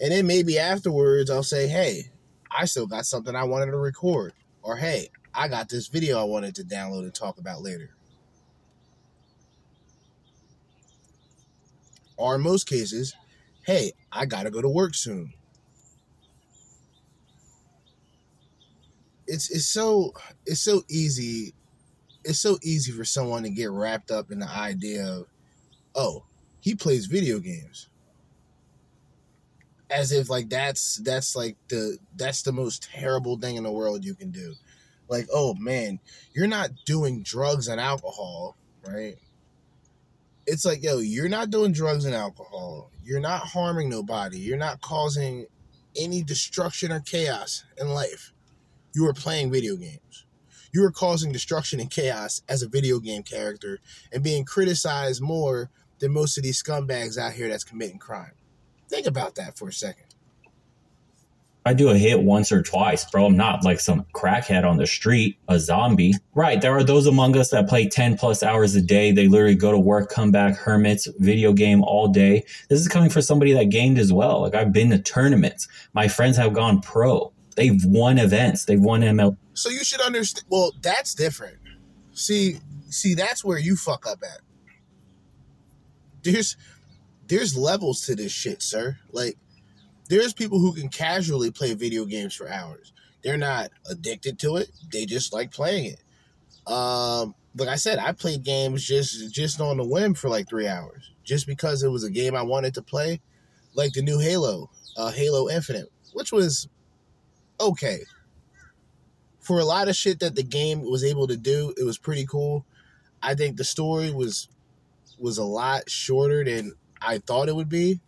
[0.00, 2.10] And then maybe afterwards I'll say, hey,
[2.50, 4.34] I still got something I wanted to record.
[4.62, 7.90] Or hey, I got this video I wanted to download and talk about later.
[12.16, 13.14] Or in most cases,
[13.66, 15.34] hey, I gotta go to work soon.
[19.26, 20.14] It's it's so
[20.46, 21.52] it's so easy
[22.26, 25.26] it's so easy for someone to get wrapped up in the idea of,
[25.94, 26.24] oh,
[26.60, 27.88] he plays video games.
[29.88, 34.04] As if like that's that's like the that's the most terrible thing in the world
[34.04, 34.54] you can do.
[35.08, 36.00] Like, oh man,
[36.34, 39.16] you're not doing drugs and alcohol, right?
[40.46, 42.90] It's like, yo, you're not doing drugs and alcohol.
[43.04, 44.38] You're not harming nobody.
[44.38, 45.46] You're not causing
[45.96, 48.32] any destruction or chaos in life.
[48.94, 50.26] You are playing video games
[50.76, 53.78] you are causing destruction and chaos as a video game character
[54.12, 58.32] and being criticized more than most of these scumbags out here that's committing crime.
[58.90, 60.05] Think about that for a second.
[61.66, 63.26] I do a hit once or twice, bro.
[63.26, 66.14] I'm not like some crackhead on the street, a zombie.
[66.32, 66.60] Right.
[66.60, 69.10] There are those among us that play 10 plus hours a day.
[69.10, 72.44] They literally go to work, come back, hermits, video game all day.
[72.68, 74.42] This is coming for somebody that gamed as well.
[74.42, 75.66] Like I've been to tournaments.
[75.92, 77.32] My friends have gone pro.
[77.56, 78.66] They've won events.
[78.66, 79.36] They've won ML.
[79.54, 80.46] So you should understand.
[80.48, 81.58] Well, that's different.
[82.12, 82.60] See,
[82.90, 84.40] see, that's where you fuck up at.
[86.22, 86.56] There's,
[87.26, 88.98] there's levels to this shit, sir.
[89.10, 89.36] Like,
[90.08, 92.92] there's people who can casually play video games for hours.
[93.22, 94.70] They're not addicted to it.
[94.92, 96.72] They just like playing it.
[96.72, 100.68] Um, like I said, I played games just just on the whim for like three
[100.68, 103.20] hours, just because it was a game I wanted to play,
[103.74, 106.68] like the new Halo, uh, Halo Infinite, which was
[107.60, 108.00] okay.
[109.40, 112.26] For a lot of shit that the game was able to do, it was pretty
[112.26, 112.66] cool.
[113.22, 114.48] I think the story was
[115.18, 118.00] was a lot shorter than I thought it would be.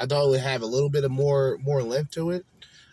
[0.00, 2.44] I thought it would have a little bit of more more length to it.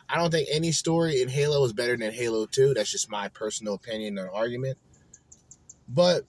[0.07, 2.73] I don't think any story in Halo is better than Halo 2.
[2.73, 4.77] That's just my personal opinion and argument.
[5.87, 6.23] But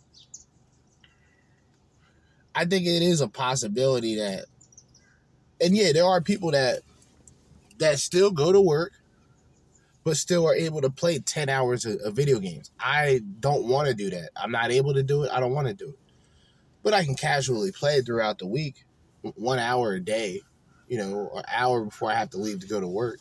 [2.55, 4.47] I think it is a possibility that
[5.61, 6.81] and yeah, there are people that
[7.79, 8.93] that still go to work
[10.05, 12.71] but still are able to play 10 hours of, of video games.
[12.79, 14.31] I don't want to do that.
[14.37, 15.31] I'm not able to do it.
[15.31, 15.99] I don't want to do it.
[16.83, 18.85] But I can casually play throughout the week,
[19.23, 20.41] one hour a day,
[20.91, 23.21] you know, an hour before I have to leave to go to work,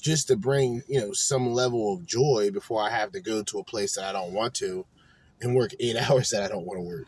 [0.00, 3.58] just to bring, you know, some level of joy before I have to go to
[3.58, 4.86] a place that I don't want to
[5.40, 7.06] and work eight hours that I don't want to work.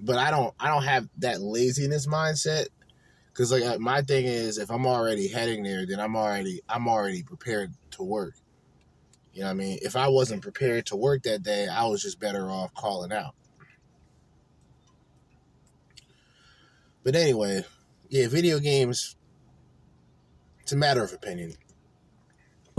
[0.00, 2.68] But I don't I don't have that laziness mindset
[3.28, 6.88] because like uh, my thing is, if I'm already heading there, then I'm already I'm
[6.88, 8.32] already prepared to work.
[9.34, 9.78] You know what I mean?
[9.82, 13.34] If I wasn't prepared to work that day, I was just better off calling out.
[17.04, 17.66] But anyway,
[18.10, 19.16] yeah, video games.
[20.60, 21.54] It's a matter of opinion.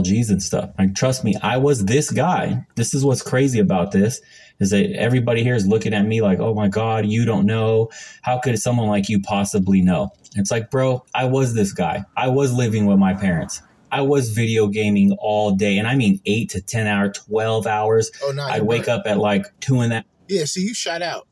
[0.02, 0.72] G's and stuff.
[0.80, 2.66] Like, trust me, I was this guy.
[2.76, 4.22] This is what's crazy about this
[4.60, 7.90] is that everybody here is looking at me like, oh my God, you don't know.
[8.22, 10.10] How could someone like you possibly know?
[10.36, 12.04] It's like, bro, I was this guy.
[12.18, 13.62] I was living with my parents.
[13.92, 18.10] I was video gaming all day, and I mean eight to ten hour, twelve hours.
[18.24, 18.44] Oh no!
[18.44, 20.46] I'd wake up at like two in the yeah.
[20.46, 21.28] See, you shot out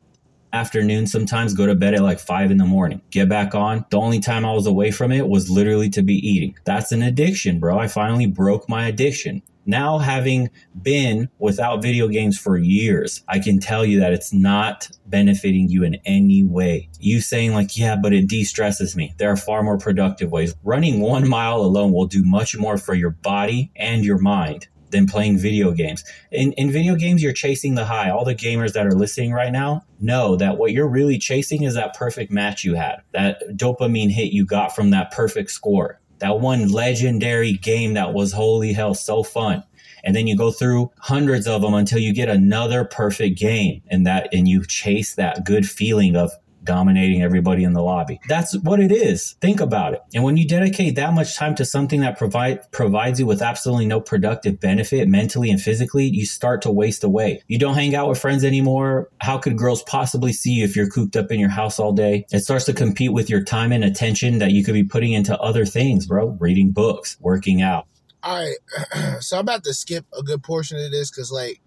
[0.52, 3.98] afternoon sometimes go to bed at like five in the morning get back on the
[3.98, 7.58] only time i was away from it was literally to be eating that's an addiction
[7.58, 10.50] bro i finally broke my addiction Now, having
[10.82, 15.84] been without video games for years, I can tell you that it's not benefiting you
[15.84, 16.88] in any way.
[16.98, 19.14] You saying, like, yeah, but it de stresses me.
[19.18, 20.54] There are far more productive ways.
[20.64, 25.06] Running one mile alone will do much more for your body and your mind than
[25.06, 26.04] playing video games.
[26.30, 28.10] In, in video games, you're chasing the high.
[28.10, 31.74] All the gamers that are listening right now know that what you're really chasing is
[31.74, 36.40] that perfect match you had, that dopamine hit you got from that perfect score, that
[36.40, 39.64] one legendary game that was holy hell so fun.
[40.02, 44.06] And then you go through hundreds of them until you get another perfect game and
[44.06, 46.32] that and you chase that good feeling of
[46.64, 48.20] dominating everybody in the lobby.
[48.28, 49.36] That's what it is.
[49.40, 50.00] Think about it.
[50.14, 53.86] And when you dedicate that much time to something that provide provides you with absolutely
[53.86, 57.42] no productive benefit mentally and physically, you start to waste away.
[57.48, 59.08] You don't hang out with friends anymore.
[59.20, 62.26] How could girls possibly see you if you're cooped up in your house all day?
[62.30, 65.38] It starts to compete with your time and attention that you could be putting into
[65.38, 66.36] other things, bro.
[66.40, 67.86] Reading books, working out.
[68.22, 71.60] All right, so I'm about to skip a good portion of this because, like,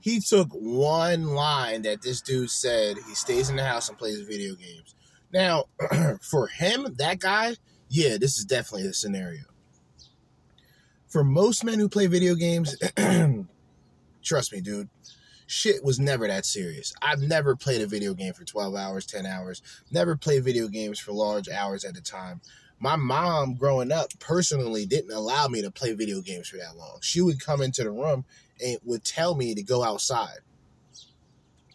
[0.00, 2.96] he took one line that this dude said.
[3.06, 4.94] He stays in the house and plays video games.
[5.32, 5.64] Now,
[6.22, 7.56] for him, that guy,
[7.88, 9.44] yeah, this is definitely the scenario.
[11.08, 12.76] For most men who play video games,
[14.22, 14.88] trust me, dude,
[15.46, 16.94] shit was never that serious.
[17.02, 20.98] I've never played a video game for 12 hours, 10 hours, never played video games
[20.98, 22.40] for large hours at a time
[22.80, 26.98] my mom growing up personally didn't allow me to play video games for that long.
[27.02, 28.24] She would come into the room
[28.64, 30.38] and would tell me to go outside.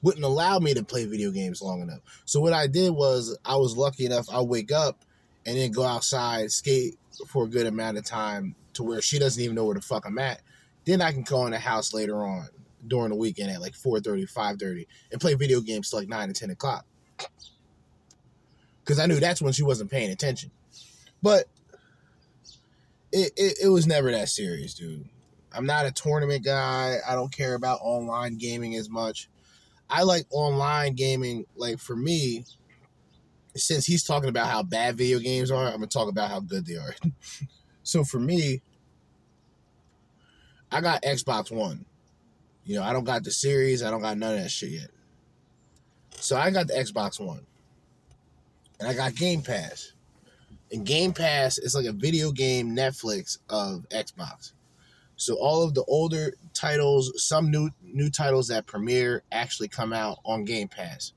[0.01, 2.01] Wouldn't allow me to play video games long enough.
[2.25, 5.03] So what I did was I was lucky enough I wake up
[5.45, 9.41] and then go outside, skate for a good amount of time to where she doesn't
[9.41, 10.41] even know where the fuck I'm at.
[10.85, 12.47] Then I can go in the house later on
[12.87, 16.33] during the weekend at like 4.30, 5.30 and play video games till like 9 or
[16.33, 16.85] 10 o'clock.
[18.83, 20.51] Because I knew that's when she wasn't paying attention.
[21.23, 21.45] But
[23.11, 25.09] it, it, it was never that serious, dude.
[25.55, 26.97] I'm not a tournament guy.
[27.07, 29.29] I don't care about online gaming as much.
[29.89, 32.45] I like online gaming, like for me,
[33.55, 36.65] since he's talking about how bad video games are, I'm gonna talk about how good
[36.65, 36.95] they are.
[37.83, 38.61] so for me,
[40.71, 41.85] I got Xbox One.
[42.63, 44.89] You know, I don't got the series, I don't got none of that shit yet.
[46.11, 47.45] So I got the Xbox One.
[48.79, 49.93] And I got Game Pass.
[50.71, 54.51] And Game Pass is like a video game Netflix of Xbox.
[55.15, 60.19] So all of the older titles, some new new titles that premiere actually come out
[60.25, 61.13] on Game Pass.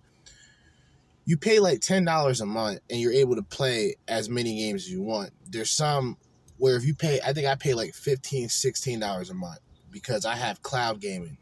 [1.24, 4.84] You pay like ten dollars a month and you're able to play as many games
[4.84, 5.30] as you want.
[5.46, 6.16] There's some
[6.56, 10.24] where if you pay I think I pay like 15 16 dollars a month because
[10.24, 11.38] I have cloud gaming.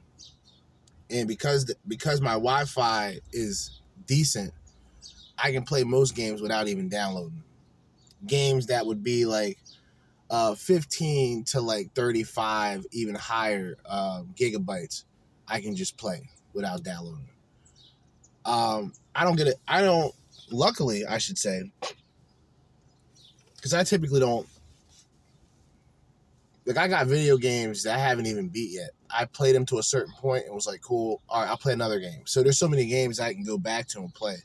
[1.09, 4.53] And because the, because my Wi-Fi is decent,
[5.39, 7.45] I can play most games without even downloading
[8.27, 9.59] games that would be like
[10.31, 15.05] uh, 15 to like 35, even higher uh, gigabytes,
[15.49, 17.29] I can just play without downloading.
[18.45, 19.57] Um, I don't get it.
[19.67, 20.15] I don't,
[20.51, 21.71] luckily, I should say,
[23.57, 24.47] because I typically don't.
[26.65, 28.91] Like, I got video games that I haven't even beat yet.
[29.09, 31.73] I played them to a certain point and was like, cool, all right, I'll play
[31.73, 32.23] another game.
[32.25, 34.37] So there's so many games I can go back to and play.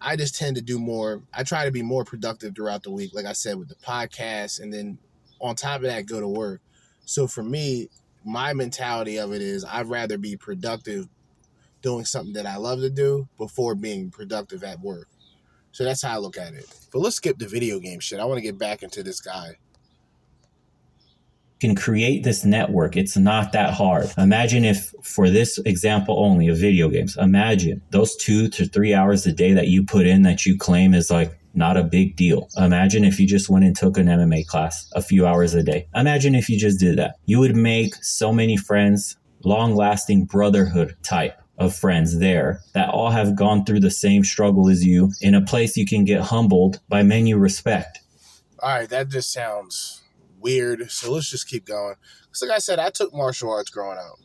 [0.00, 1.22] I just tend to do more.
[1.34, 4.60] I try to be more productive throughout the week, like I said, with the podcast,
[4.60, 4.98] and then
[5.40, 6.60] on top of that, go to work.
[7.04, 7.88] So for me,
[8.24, 11.08] my mentality of it is I'd rather be productive
[11.82, 15.08] doing something that I love to do before being productive at work.
[15.72, 16.66] So that's how I look at it.
[16.92, 18.20] But let's skip the video game shit.
[18.20, 19.56] I want to get back into this guy
[21.60, 22.96] can create this network.
[22.96, 24.12] It's not that hard.
[24.16, 29.26] Imagine if, for this example only of video games, imagine those two to three hours
[29.26, 32.48] a day that you put in that you claim is like not a big deal.
[32.56, 35.88] Imagine if you just went and took an MMA class a few hours a day.
[35.94, 37.16] Imagine if you just did that.
[37.26, 43.10] You would make so many friends, long lasting brotherhood type of friends there that all
[43.10, 46.80] have gone through the same struggle as you in a place you can get humbled
[46.88, 48.00] by men you respect.
[48.60, 50.02] All right, that just sounds
[50.40, 50.90] weird.
[50.90, 51.94] So let's just keep going.
[52.22, 54.18] Because, like I said, I took martial arts growing up.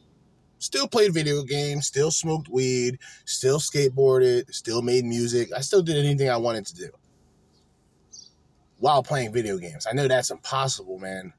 [0.59, 5.49] Still played video games, still smoked weed, still skateboarded, still made music.
[5.55, 6.89] I still did anything I wanted to do
[8.77, 9.87] while playing video games.
[9.89, 11.33] I know that's impossible, man.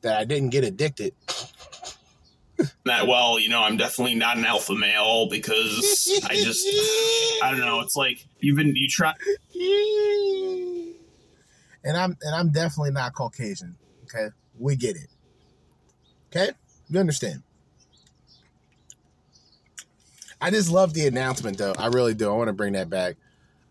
[0.00, 1.14] That I didn't get addicted.
[2.84, 6.66] that well, you know, I'm definitely not an alpha male because I just
[7.42, 9.12] I don't know, it's like you've been you try
[11.86, 13.76] and I'm and I'm definitely not Caucasian.
[14.04, 14.28] Okay,
[14.58, 15.08] we get it.
[16.28, 16.50] Okay,
[16.90, 17.42] you understand.
[20.40, 21.74] I just love the announcement, though.
[21.78, 22.30] I really do.
[22.30, 23.16] I want to bring that back.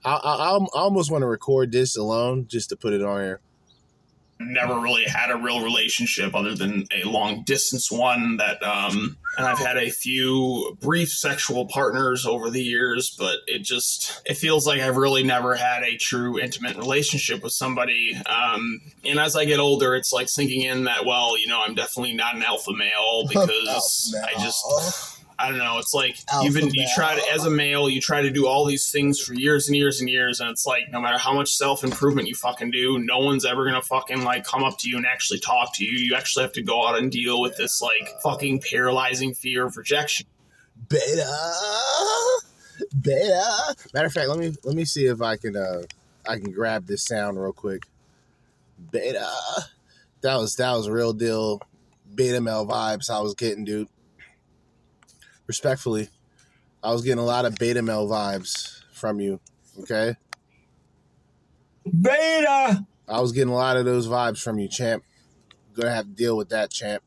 [0.03, 3.39] I, I, I almost want to record this alone just to put it on here.
[4.39, 9.47] Never really had a real relationship other than a long distance one that um and
[9.47, 14.67] I've had a few brief sexual partners over the years but it just it feels
[14.67, 19.45] like I've really never had a true intimate relationship with somebody um and as I
[19.45, 22.73] get older it's like sinking in that well you know I'm definitely not an alpha
[22.73, 25.14] male because I just.
[25.37, 25.77] I don't know.
[25.79, 28.65] It's like Alpha even you try to, as a male, you try to do all
[28.65, 31.55] these things for years and years and years, and it's like no matter how much
[31.55, 34.97] self improvement you fucking do, no one's ever gonna fucking like come up to you
[34.97, 35.91] and actually talk to you.
[35.91, 39.75] You actually have to go out and deal with this like fucking paralyzing fear of
[39.75, 40.25] rejection.
[40.87, 41.37] Beta,
[43.01, 43.75] beta.
[43.93, 45.81] Matter of fact, let me let me see if I can uh
[46.27, 47.83] I can grab this sound real quick.
[48.91, 49.29] Beta.
[50.21, 51.61] That was that was real deal
[52.15, 53.87] beta male vibes I was getting, dude.
[55.47, 56.09] Respectfully,
[56.83, 59.39] I was getting a lot of beta male vibes from you.
[59.81, 60.15] Okay,
[62.01, 62.85] Beta!
[63.07, 65.03] I was getting a lot of those vibes from you, champ.
[65.73, 67.03] Gonna have to deal with that, champ.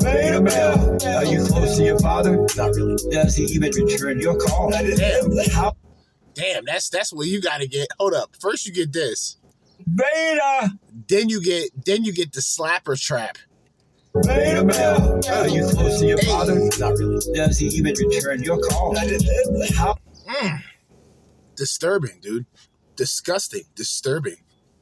[0.00, 0.98] Beta male!
[1.16, 2.36] Are you close to your father?
[2.56, 2.96] Not really.
[3.10, 4.70] Does he even return your call?
[4.70, 5.76] Damn, How
[6.34, 6.64] damn.
[6.64, 7.88] That's that's what you got to get.
[7.98, 8.36] Hold up.
[8.38, 9.38] First, you get this.
[9.92, 10.78] Beta!
[11.08, 13.38] Then you get then you get the slapper trap.
[14.26, 15.20] Beta male!
[15.30, 16.54] are you close to your father?
[16.78, 17.18] Not really.
[17.34, 18.94] Does he even return your call?
[19.76, 19.96] How
[20.28, 20.62] Mm.
[21.56, 22.46] Disturbing, dude.
[22.96, 23.62] Disgusting.
[23.74, 24.36] Disturbing.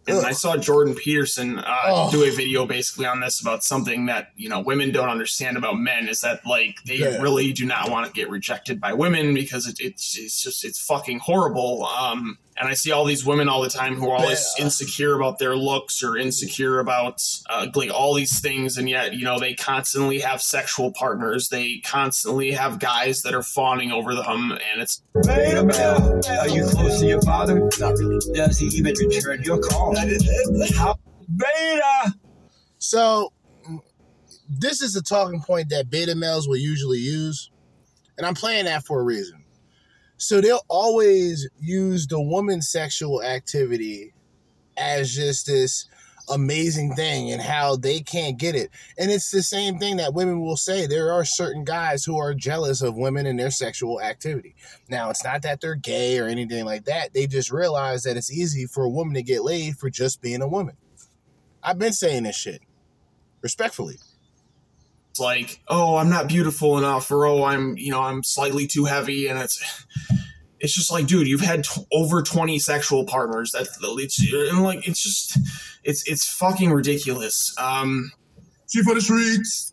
[0.09, 0.25] And Ugh.
[0.25, 2.11] I saw Jordan Peterson uh, Oh.
[2.11, 5.79] do a video basically on this about something that you know women don't understand about
[5.79, 7.21] men is that like they Yeah.
[7.21, 10.79] really do not want to get rejected by women because it, it's it's just it's
[10.81, 11.85] fucking horrible.
[11.87, 14.65] Um, and I see all these women all the time who are always Yeah.
[14.65, 19.25] insecure about their looks or insecure about uh, like all these things, and yet you
[19.25, 21.49] know they constantly have sexual partners.
[21.49, 26.21] They constantly have guys that are fawning over them, and it's Beta male!
[26.41, 27.69] are you close to your father?
[27.79, 28.19] Not really.
[28.35, 29.95] Does he even return your call?
[29.95, 32.15] Beta!
[32.79, 33.33] So
[34.49, 37.51] this is a talking point that beta males will usually use.
[38.17, 39.36] And I'm playing that for a reason.
[40.19, 44.13] So they'll always use the woman's sexual activity
[44.77, 45.89] as just this
[46.29, 48.71] amazing thing and how they can't get it.
[48.99, 50.87] And it's the same thing that women will say.
[50.87, 54.55] There are certain guys who are jealous of women and their sexual activity.
[54.89, 57.13] Now, it's not that they're gay or anything like that.
[57.15, 60.43] They just realize that it's easy for a woman to get laid for just being
[60.43, 60.77] a woman.
[61.63, 62.63] I've been saying this shit.
[63.43, 63.99] Respectfully.
[65.17, 68.85] It's like, oh, I'm not beautiful enough, or oh, I'm, you know, I'm slightly too
[68.85, 69.59] heavy, and it's,
[70.61, 73.51] it's just like, dude, you've had t- over 20 sexual partners.
[73.53, 75.39] That's the it's, and like, it's just,
[75.85, 77.55] it's, it's fucking ridiculous.
[77.59, 78.13] Um,
[78.69, 79.73] Chief for the streets.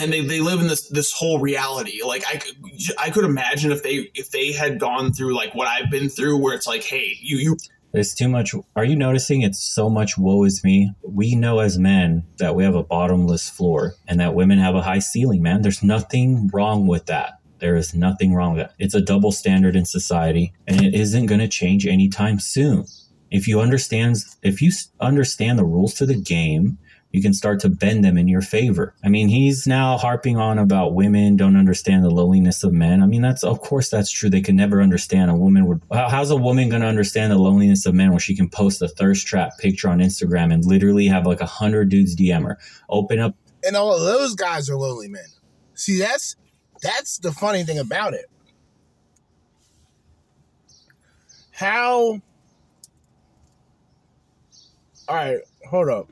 [0.00, 2.00] and they, they live in this this whole reality.
[2.04, 2.56] Like I could
[2.98, 6.38] I could imagine if they if they had gone through like what I've been through,
[6.42, 7.56] where it's like, hey, you you
[7.94, 8.56] There's too much.
[8.74, 10.90] Are you noticing it's so much woe is me?
[11.08, 14.82] We know as men that we have a bottomless floor and that women have a
[14.82, 15.62] high ceiling, man.
[15.62, 17.38] There's nothing wrong with that.
[17.60, 18.74] There is nothing wrong with that.
[18.80, 22.86] It's a double standard in society and it isn't going to change anytime soon.
[23.30, 26.78] If you understand if you understand the rules to the game,
[27.14, 28.92] you can start to bend them in your favor.
[29.04, 33.04] I mean, he's now harping on about women don't understand the loneliness of men.
[33.04, 34.28] I mean, that's of course that's true.
[34.28, 35.80] They can never understand a woman would.
[35.92, 38.88] How's a woman going to understand the loneliness of men when she can post a
[38.88, 42.58] thirst trap picture on Instagram and literally have like a hundred dudes DM her,
[42.88, 45.22] open up And all of those guys are lonely men.
[45.74, 46.34] See, that's
[46.82, 48.26] that's the funny thing about it.
[51.52, 52.20] How
[55.06, 55.38] All right,
[55.70, 56.08] hold up.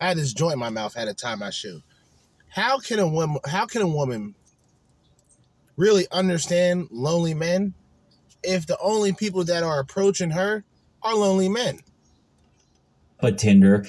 [0.00, 1.82] I had this joint in my mouth, at to time I shoe.
[2.48, 4.34] How can a woman how can a woman
[5.76, 7.74] really understand lonely men
[8.42, 10.64] if the only people that are approaching her
[11.02, 11.80] are lonely men?
[13.20, 13.84] But Tinder,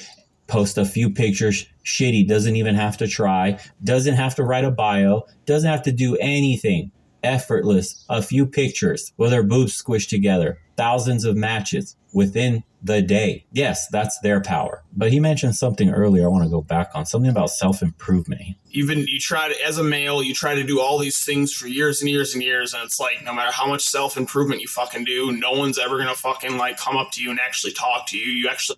[0.47, 1.65] post a few pictures.
[1.85, 5.91] Shitty doesn't even have to try, doesn't have to write a bio, doesn't have to
[5.91, 6.91] do anything.
[7.23, 13.45] Effortless, a few pictures with her boobs squished together, thousands of matches within the day.
[13.51, 14.83] Yes, that's their power.
[14.95, 18.41] But he mentioned something earlier I want to go back on something about self improvement.
[18.71, 21.67] even you try to as a male you try to do all these things for
[21.67, 24.67] years and years and years and it's like no matter how much self improvement you
[24.67, 28.07] fucking do no one's ever gonna fucking like come up to you and actually talk
[28.07, 28.77] to you you actually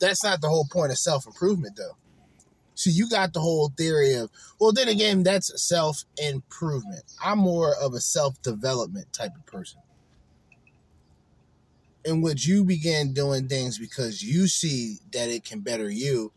[0.00, 1.96] that's not the whole point of self improvement, though.
[2.74, 7.04] See, you got the whole theory of, well, then again, that's self improvement.
[7.22, 9.80] I'm more of a self development type of person.
[12.04, 16.32] In which you begin doing things because you see that it can better you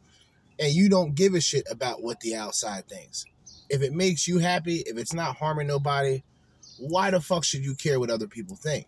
[0.59, 3.25] and you don't give a shit about what the outside thinks.
[3.69, 6.21] If it makes you happy, if it's not harming nobody,
[6.77, 8.87] why the fuck should you care what other people think?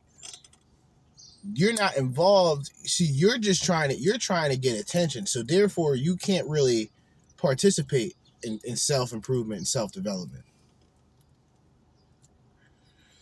[1.54, 2.72] you're not involved.
[2.84, 5.26] See, you're just trying to you're trying to get attention.
[5.26, 6.92] So therefore, you can't really
[7.38, 10.44] participate in, in self improvement and self development.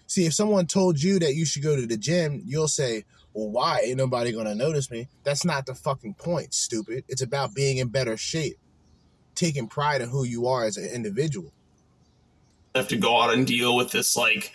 [0.08, 3.04] See, if someone told you that you should go to the gym, you'll say,
[3.34, 3.82] "Well, why?
[3.84, 7.04] Ain't nobody gonna notice me." That's not the fucking point, stupid.
[7.08, 8.58] It's about being in better shape,
[9.36, 11.52] taking pride in who you are as an individual.
[12.76, 14.52] I have to go out and deal with this like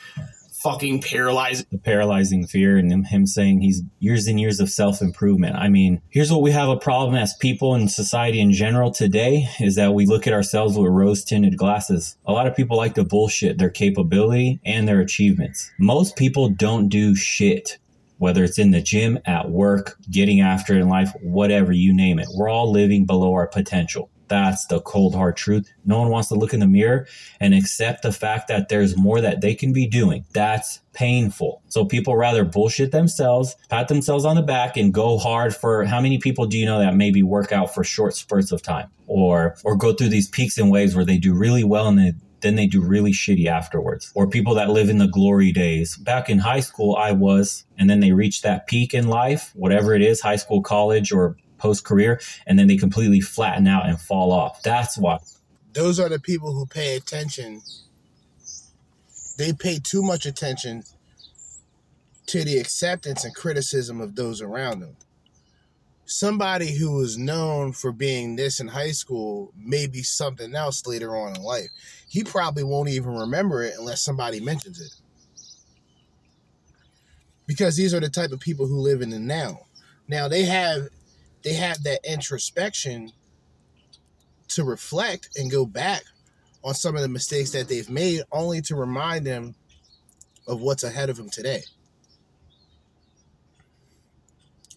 [0.58, 5.54] fucking paralyzing the paralyzing fear and him, him saying he's years and years of self-improvement
[5.54, 9.48] i mean here's what we have a problem as people in society in general today
[9.60, 13.04] is that we look at ourselves with rose-tinted glasses a lot of people like to
[13.04, 17.78] bullshit their capability and their achievements most people don't do shit
[18.18, 22.18] whether it's in the gym at work getting after it in life whatever you name
[22.18, 25.72] it we're all living below our potential that's the cold hard truth.
[25.84, 27.06] No one wants to look in the mirror
[27.40, 30.24] and accept the fact that there's more that they can be doing.
[30.32, 31.62] That's painful.
[31.68, 36.00] So people rather bullshit themselves, pat themselves on the back and go hard for how
[36.00, 39.56] many people do you know that maybe work out for short spurts of time or
[39.64, 42.54] or go through these peaks and waves where they do really well and they then
[42.54, 44.12] they do really shitty afterwards.
[44.14, 45.96] Or people that live in the glory days.
[45.96, 49.94] Back in high school, I was, and then they reach that peak in life, whatever
[49.94, 54.00] it is, high school, college, or post career, and then they completely flatten out and
[54.00, 54.62] fall off.
[54.62, 55.18] That's why.
[55.72, 57.62] Those are the people who pay attention.
[59.36, 60.84] They pay too much attention
[62.26, 64.96] to the acceptance and criticism of those around them.
[66.04, 71.16] Somebody who was known for being this in high school may be something else later
[71.16, 71.68] on in life.
[72.08, 74.94] He probably won't even remember it unless somebody mentions it.
[77.46, 79.60] Because these are the type of people who live in the now.
[80.08, 80.88] Now they have
[81.42, 83.12] they have that introspection
[84.48, 86.02] to reflect and go back
[86.64, 89.54] on some of the mistakes that they've made only to remind them
[90.46, 91.62] of what's ahead of them today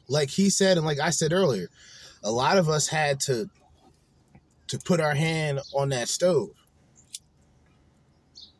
[0.07, 1.67] like he said and like i said earlier
[2.23, 3.49] a lot of us had to
[4.67, 6.49] to put our hand on that stove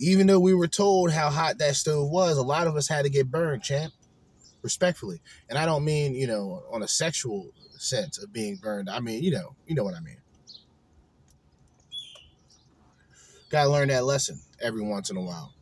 [0.02, 3.04] even though we were told how hot that stove was a lot of us had
[3.04, 3.94] to get burned champ
[4.62, 5.22] respectfully.
[5.50, 8.90] And i don't mean you know on a sexual sense of being burned.
[8.90, 10.18] I mean you know you know what i mean.
[13.50, 15.54] Gotta learn that lesson every once in a while.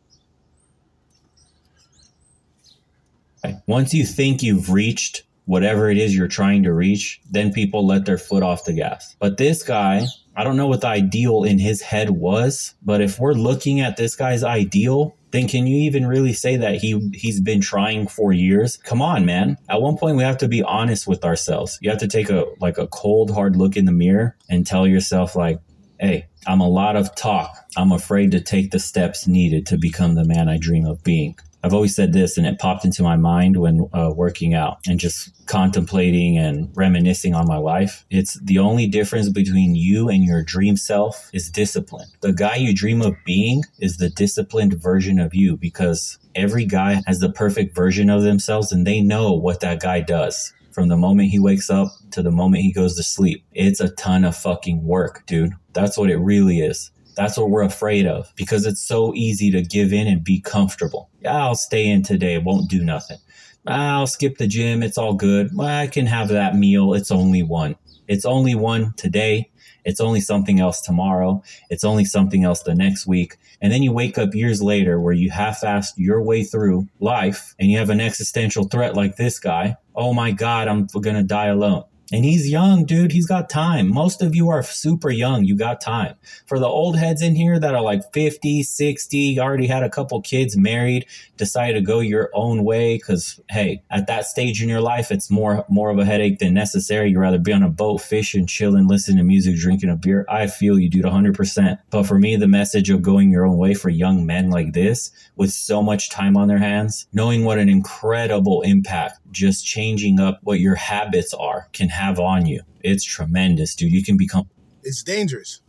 [3.66, 8.04] Once you think you've reached whatever it is you're trying to reach, then people let
[8.04, 9.16] their foot off the gas.
[9.18, 10.06] But this guy,
[10.36, 13.96] I don't know what the ideal in his head was, but if we're looking at
[13.96, 18.32] this guy's ideal, then can you even really say that he he's been trying for
[18.32, 18.76] years?
[18.76, 19.58] Come on, man.
[19.68, 21.78] At one point we have to be honest with ourselves.
[21.80, 24.86] You have to take a like a cold hard look in the mirror and tell
[24.86, 25.60] yourself like,
[25.98, 27.56] "Hey, I'm a lot of talk.
[27.76, 31.36] I'm afraid to take the steps needed to become the man I dream of being."
[31.62, 34.98] I've always said this, and it popped into my mind when uh, working out and
[34.98, 38.06] just contemplating and reminiscing on my life.
[38.08, 42.08] It's the only difference between you and your dream self is discipline.
[42.20, 47.02] The guy you dream of being is the disciplined version of you because every guy
[47.06, 50.52] has the perfect version of themselves and they know what that guy does.
[50.72, 53.90] From the moment he wakes up to the moment he goes to sleep, it's a
[53.90, 55.52] ton of fucking work, dude.
[55.72, 56.90] That's what it really is.
[57.16, 61.10] That's what we're afraid of because it's so easy to give in and be comfortable.
[61.28, 63.18] I'll stay in today, won't do nothing.
[63.66, 65.50] I'll skip the gym, it's all good.
[65.58, 67.76] I can have that meal, it's only one.
[68.08, 69.50] It's only one today.
[69.84, 71.42] It's only something else tomorrow.
[71.70, 73.36] It's only something else the next week.
[73.60, 77.54] And then you wake up years later where you half assed your way through life
[77.58, 79.76] and you have an existential threat like this guy.
[79.94, 81.84] Oh my God, I'm going to die alone.
[82.12, 83.12] And he's young, dude.
[83.12, 83.92] He's got time.
[83.92, 85.44] Most of you are super young.
[85.44, 86.16] You got time.
[86.46, 90.20] For the old heads in here that are like 50, 60, already had a couple
[90.20, 91.06] kids, married,
[91.36, 95.30] decided to go your own way because, hey, at that stage in your life, it's
[95.30, 97.10] more more of a headache than necessary.
[97.10, 100.26] You'd rather be on a boat, fishing, chilling, listening to music, drinking a beer.
[100.28, 101.78] I feel you, dude, 100%.
[101.90, 105.12] But for me, the message of going your own way for young men like this
[105.36, 110.40] with so much time on their hands, knowing what an incredible impact just changing up
[110.42, 112.62] what your habits are can have on you.
[112.82, 113.92] It's tremendous, dude.
[113.92, 114.48] You can become.
[114.82, 115.60] It's dangerous.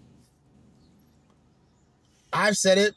[2.33, 2.95] I've said it.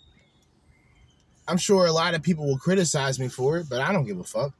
[1.46, 4.18] I'm sure a lot of people will criticize me for it, but I don't give
[4.18, 4.52] a fuck.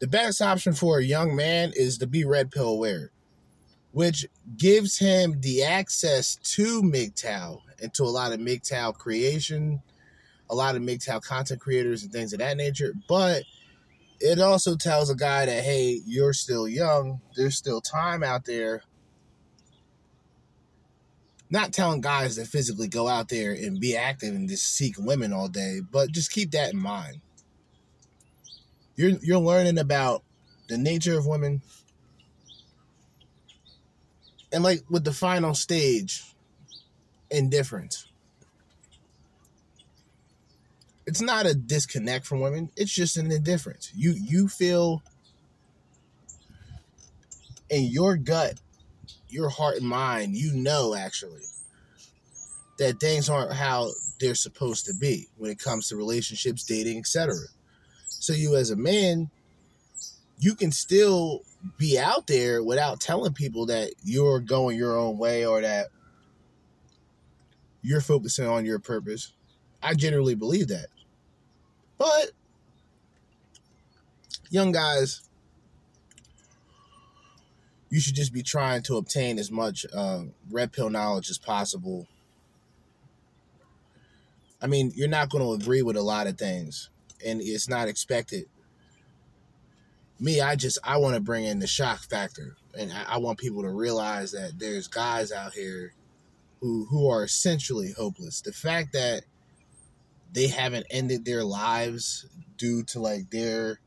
[0.00, 3.10] The best option for a young man is to be red pill aware,
[3.92, 4.26] which
[4.56, 9.80] gives him the access to MGTOW and to a lot of MGTOW creation,
[10.50, 12.92] a lot of MGTOW content creators and things of that nature.
[13.08, 13.44] But
[14.20, 17.20] it also tells a guy that, hey, you're still young.
[17.36, 18.82] There's still time out there.
[21.50, 25.32] Not telling guys to physically go out there and be active and just seek women
[25.32, 27.20] all day, but just keep that in mind.
[28.96, 30.22] You're you're learning about
[30.68, 31.62] the nature of women.
[34.52, 36.22] And like with the final stage,
[37.30, 38.06] indifference.
[41.06, 42.70] It's not a disconnect from women.
[42.76, 43.92] It's just an indifference.
[43.94, 45.02] You you feel
[47.68, 48.60] in your gut,
[49.28, 51.42] your heart and mind, you know actually
[52.78, 53.90] that things aren't how
[54.20, 57.34] they're supposed to be when it comes to relationships, dating, etc.
[58.06, 59.30] So you as a man,
[60.38, 61.42] you can still
[61.78, 65.88] be out there without telling people that you're going your own way or that
[67.82, 69.32] you're focusing on your purpose.
[69.82, 70.86] I generally believe that.
[71.98, 72.32] But
[74.50, 75.22] young guys,
[77.90, 82.08] you should just be trying to obtain as much uh, red pill knowledge as possible.
[84.60, 86.90] I mean, you're not going to agree with a lot of things,
[87.24, 88.46] and it's not expected.
[90.18, 93.38] Me, I just I want to bring in the shock factor, and I, I want
[93.38, 95.92] people to realize that there's guys out here
[96.60, 98.40] who who are essentially hopeless.
[98.40, 99.24] The fact that
[100.34, 102.26] they haven't ended their lives
[102.56, 103.80] due to like their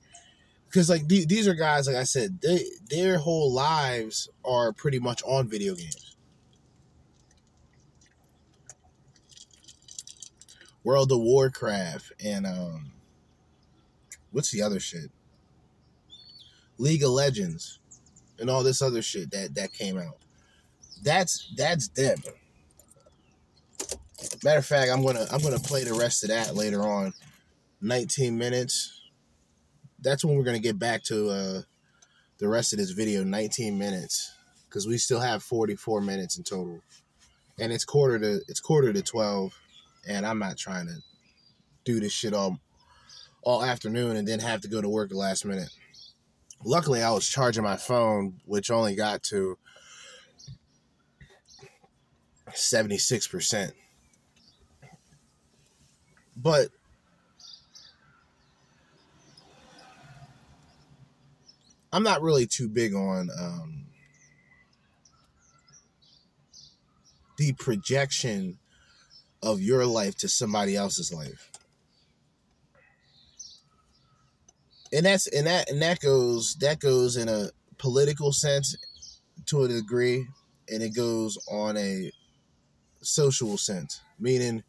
[0.66, 5.00] because like th- these are guys like i said they their whole lives are pretty
[5.00, 6.16] much on video games.
[10.84, 12.92] World of warcraft and um
[14.32, 15.12] what's the other shit?
[16.78, 17.80] League of legends
[18.40, 20.18] and all this other shit that that came out.
[21.04, 22.20] That's that's them
[24.44, 27.14] matter of fact i'm gonna i'm gonna play the rest of that later on
[27.82, 28.98] 19 minutes
[30.00, 31.62] that's when we're gonna get back to uh,
[32.40, 34.32] the rest of this video, 19 minutes,
[34.66, 36.82] because we still have 44 minutes in total,
[37.60, 39.54] and it's quarter to it's quarter to 12,
[40.08, 40.96] and I'm not trying to
[41.84, 42.60] do this shit all
[43.44, 45.70] all afternoon and then have to go to work the last minute.
[46.66, 49.58] Luckily, I was charging my phone, which only got to
[52.50, 53.72] 76%.
[56.38, 56.70] But
[61.92, 63.88] I'm not really too big on um,
[67.38, 68.60] the projection
[69.42, 71.52] of your life to somebody else's life.
[74.94, 78.76] And that's and that and that goes that goes in a political sense
[79.48, 80.26] to a degree
[80.70, 82.12] and it goes on a
[83.02, 84.02] social sense.
[84.20, 84.64] Meaning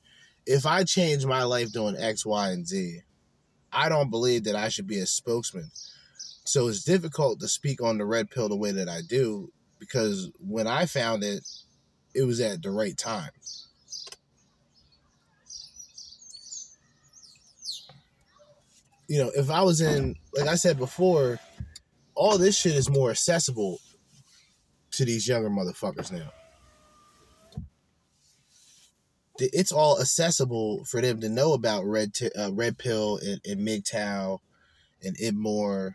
[0.48, 3.02] if I change my life doing X, Y, and Z,
[3.72, 5.70] I don't believe that I should be a spokesman
[6.48, 10.30] so it's difficult to speak on the red pill the way that I do because
[10.40, 11.46] when I found it,
[12.14, 13.30] it was at the right time.
[19.08, 21.38] You know, if I was in, like I said before,
[22.14, 23.78] all this shit is more accessible
[24.92, 26.30] to these younger motherfuckers now.
[29.38, 33.66] It's all accessible for them to know about red t- uh, red pill and, and
[33.66, 34.38] MGTOW
[35.02, 35.94] and IBMOR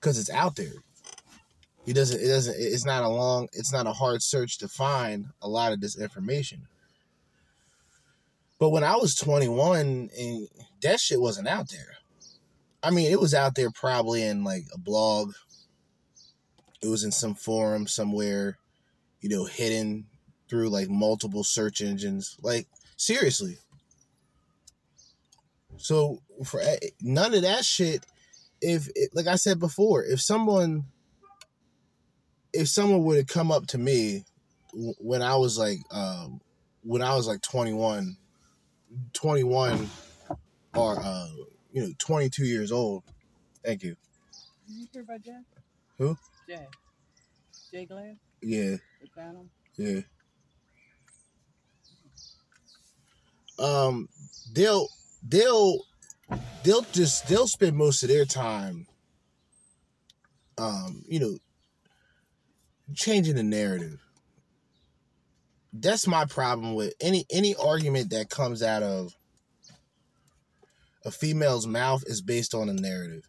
[0.00, 0.72] because it's out there.
[1.84, 2.20] He doesn't.
[2.20, 2.56] It doesn't.
[2.58, 3.48] It's not a long.
[3.52, 6.66] It's not a hard search to find a lot of this information.
[8.58, 10.48] But when I was 21 and
[10.82, 11.96] that shit wasn't out there.
[12.82, 15.32] I mean, it was out there probably in like a blog.
[16.82, 18.58] It was in some forum somewhere,
[19.20, 20.06] you know, hidden
[20.48, 22.36] through like multiple search engines.
[22.42, 23.58] Like seriously.
[25.76, 28.04] So for eh, none of that shit
[28.60, 30.84] if like I said before, if someone
[32.52, 34.24] if someone would have come up to me
[34.72, 36.40] when I was like um,
[36.82, 38.16] when I was like 21
[39.12, 39.90] 21
[40.74, 41.28] or uh,
[41.72, 43.04] you know 22 years old.
[43.64, 43.96] Thank you.
[44.66, 45.38] Did you hear about Jay?
[45.98, 46.16] Who?
[46.48, 46.66] Jay.
[47.70, 48.16] Jay Glad?
[48.40, 48.76] Yeah.
[49.00, 49.50] They found him?
[49.76, 50.00] Yeah.
[53.58, 54.08] Um
[54.52, 54.88] they'll
[55.26, 55.80] they'll
[56.64, 58.86] they'll just they'll spend most of their time
[60.58, 61.38] um you know
[62.94, 64.00] changing the narrative.
[65.72, 69.14] That's my problem with any any argument that comes out of
[71.04, 73.28] a female's mouth is based on a narrative.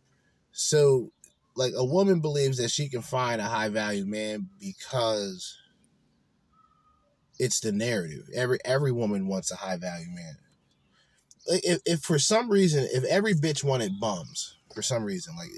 [0.51, 1.11] So
[1.55, 5.58] like a woman believes that she can find a high value man because
[7.39, 10.37] it's the narrative every every woman wants a high value man
[11.47, 15.49] if, if for some reason, if every bitch wanted bums for some reason, like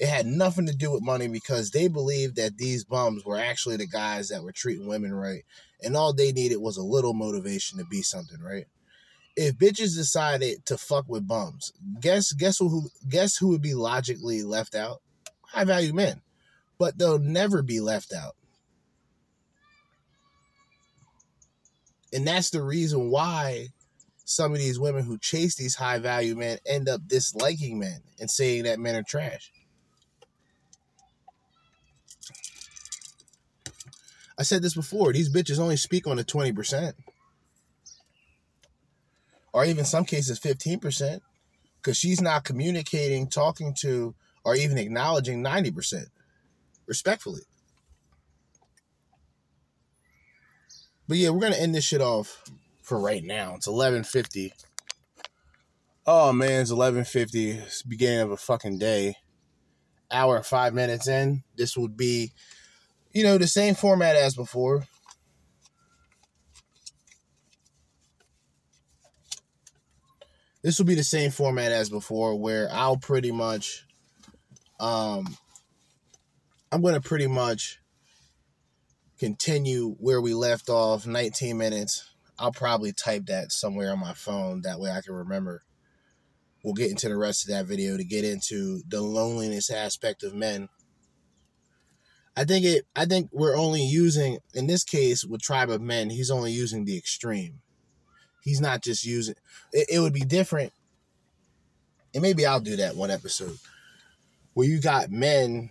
[0.00, 3.76] it had nothing to do with money because they believed that these bums were actually
[3.76, 5.44] the guys that were treating women right,
[5.82, 8.66] and all they needed was a little motivation to be something, right?
[9.36, 14.42] if bitches decided to fuck with bums, guess guess who guess who would be logically
[14.42, 15.02] left out?
[15.42, 16.22] High value men.
[16.78, 18.35] But they'll never be left out.
[22.16, 23.68] And that's the reason why
[24.24, 28.30] some of these women who chase these high value men end up disliking men and
[28.30, 29.52] saying that men are trash.
[34.38, 36.94] I said this before, these bitches only speak on the 20%.
[39.52, 41.20] Or even some cases 15%.
[41.76, 46.06] Because she's not communicating, talking to, or even acknowledging 90%.
[46.86, 47.42] Respectfully.
[51.08, 52.42] But yeah, we're gonna end this shit off
[52.82, 53.54] for right now.
[53.54, 54.52] It's eleven fifty.
[56.06, 57.50] Oh man, it's eleven fifty.
[57.50, 59.16] It's beginning of a fucking day.
[60.10, 61.42] Hour five minutes in.
[61.56, 62.32] This would be,
[63.12, 64.84] you know, the same format as before.
[70.62, 73.84] This will be the same format as before, where I'll pretty much,
[74.80, 75.36] um,
[76.72, 77.78] I'm gonna pretty much
[79.18, 84.62] continue where we left off 19 minutes i'll probably type that somewhere on my phone.
[84.62, 85.62] That way i can remember.
[86.62, 90.34] We'll get into the rest of that video to get into the loneliness aspect of
[90.34, 90.68] men.
[92.36, 96.10] I think it i think we're only using in this case with tribe of men
[96.10, 97.60] he's only using the extreme.
[98.42, 99.36] He's not just using
[99.72, 100.72] it, it would be different
[102.14, 103.58] and maybe i'll do that one episode
[104.54, 105.70] where you got men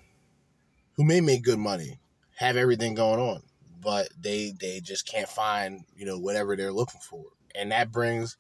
[0.95, 1.99] who may make good money
[2.35, 3.41] have everything going on,
[3.81, 7.23] but they they just can't find you know whatever they're looking for,
[7.53, 8.37] and that brings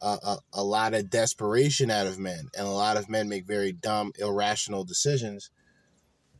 [0.00, 3.46] a, a, a lot of desperation out of men, and a lot of men make
[3.46, 5.50] very dumb, irrational decisions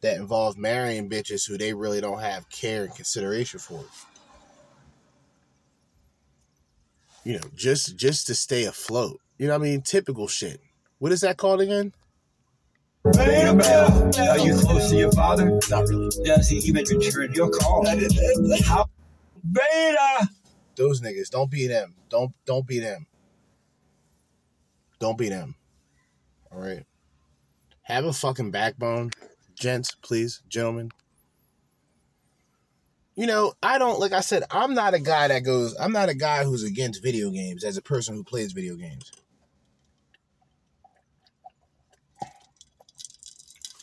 [0.01, 3.85] that involve marrying bitches who they really don't have care and consideration for.
[7.25, 9.21] You know, just just to stay afloat.
[9.39, 9.83] You know what I mean?
[9.83, 10.61] Typical shit.
[10.99, 11.93] What is that called again?
[13.13, 15.59] Beta Bell, are you close to your father?
[15.71, 16.11] Not really.
[16.25, 17.87] Does he even return your call?
[18.65, 18.87] How?
[19.51, 20.29] Beta!
[20.77, 21.95] Those niggas, don't be them.
[22.09, 23.07] Don't don't be them.
[24.99, 25.55] Don't be them.
[26.51, 26.85] All right.
[27.83, 29.11] Have a fucking backbone,
[29.55, 30.91] gents, please, gentlemen.
[33.17, 36.09] You know, I don't like I said, I'm not a guy that goes, I'm not
[36.09, 39.11] a guy who's against video games as a person who plays video games.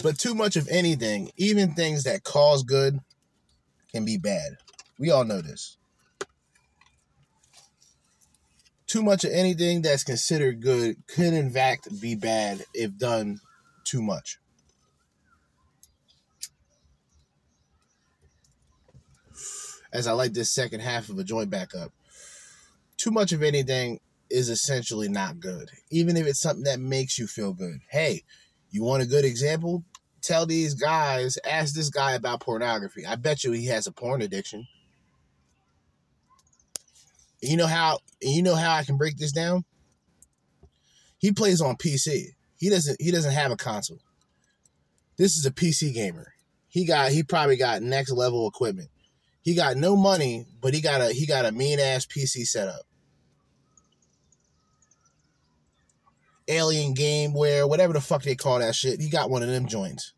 [0.03, 2.99] But too much of anything, even things that cause good,
[3.91, 4.57] can be bad.
[4.99, 5.77] We all know this.
[8.87, 13.39] Too much of anything that's considered good could, in fact, be bad if done
[13.83, 14.37] too much.
[19.91, 21.91] As I like this second half of a joint backup,
[22.97, 27.27] too much of anything is essentially not good, even if it's something that makes you
[27.27, 27.79] feel good.
[27.89, 28.23] Hey,
[28.71, 29.83] you want a good example?
[30.21, 33.05] Tell these guys, ask this guy about pornography.
[33.05, 34.67] I bet you he has a porn addiction.
[37.41, 39.65] You know how you know how I can break this down?
[41.19, 42.29] He plays on PC.
[42.57, 43.99] He doesn't he doesn't have a console.
[45.17, 46.33] This is a PC gamer.
[46.67, 48.89] He got he probably got next level equipment.
[49.41, 52.81] He got no money, but he got a he got a mean ass PC setup.
[56.47, 59.01] Alien game where whatever the fuck they call that shit.
[59.01, 60.13] He got one of them joints.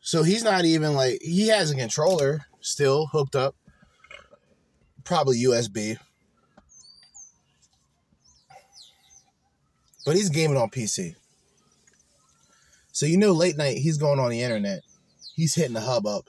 [0.00, 3.56] So he's not even like he has a controller still hooked up,
[5.04, 5.96] probably USB.
[10.04, 11.14] But he's gaming on PC.
[12.92, 14.82] So you know late night he's going on the internet.
[15.34, 16.28] He's hitting the hub up.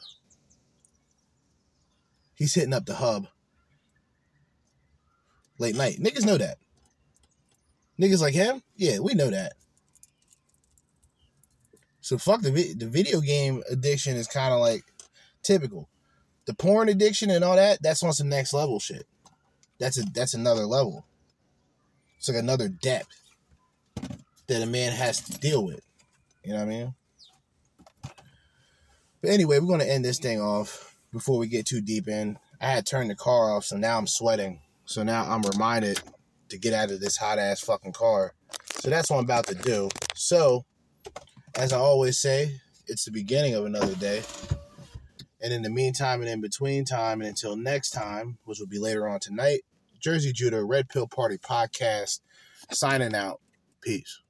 [2.34, 3.28] He's hitting up the hub.
[5.60, 5.98] Late night.
[6.00, 6.58] Niggas know that.
[8.00, 8.62] Niggas like him?
[8.76, 9.54] Yeah, we know that.
[12.02, 14.84] So fuck the vi- the video game addiction is kind of like
[15.42, 15.90] typical.
[16.46, 19.08] The porn addiction and all that, that's on some next level shit.
[19.80, 21.06] That's a that's another level.
[22.18, 23.22] It's like another depth
[24.48, 25.82] that a man has to deal with.
[26.44, 26.94] You know what I mean?
[29.22, 32.38] But anyway, we're gonna end this thing off before we get too deep in.
[32.62, 34.62] I had turned the car off, so now I'm sweating.
[34.86, 36.00] So now I'm reminded
[36.50, 38.34] to get out of this hot ass fucking car.
[38.78, 39.90] So that's what I'm about to do.
[40.14, 40.66] So,
[41.56, 44.22] as I always say, it's the beginning of another day.
[45.42, 48.80] And in the meantime and in between time and until next time, which will be
[48.80, 49.62] later on tonight,
[50.04, 52.20] Jerzee Judah Red Pill Party podcast
[52.72, 53.42] signing out.
[53.82, 54.22] Peace.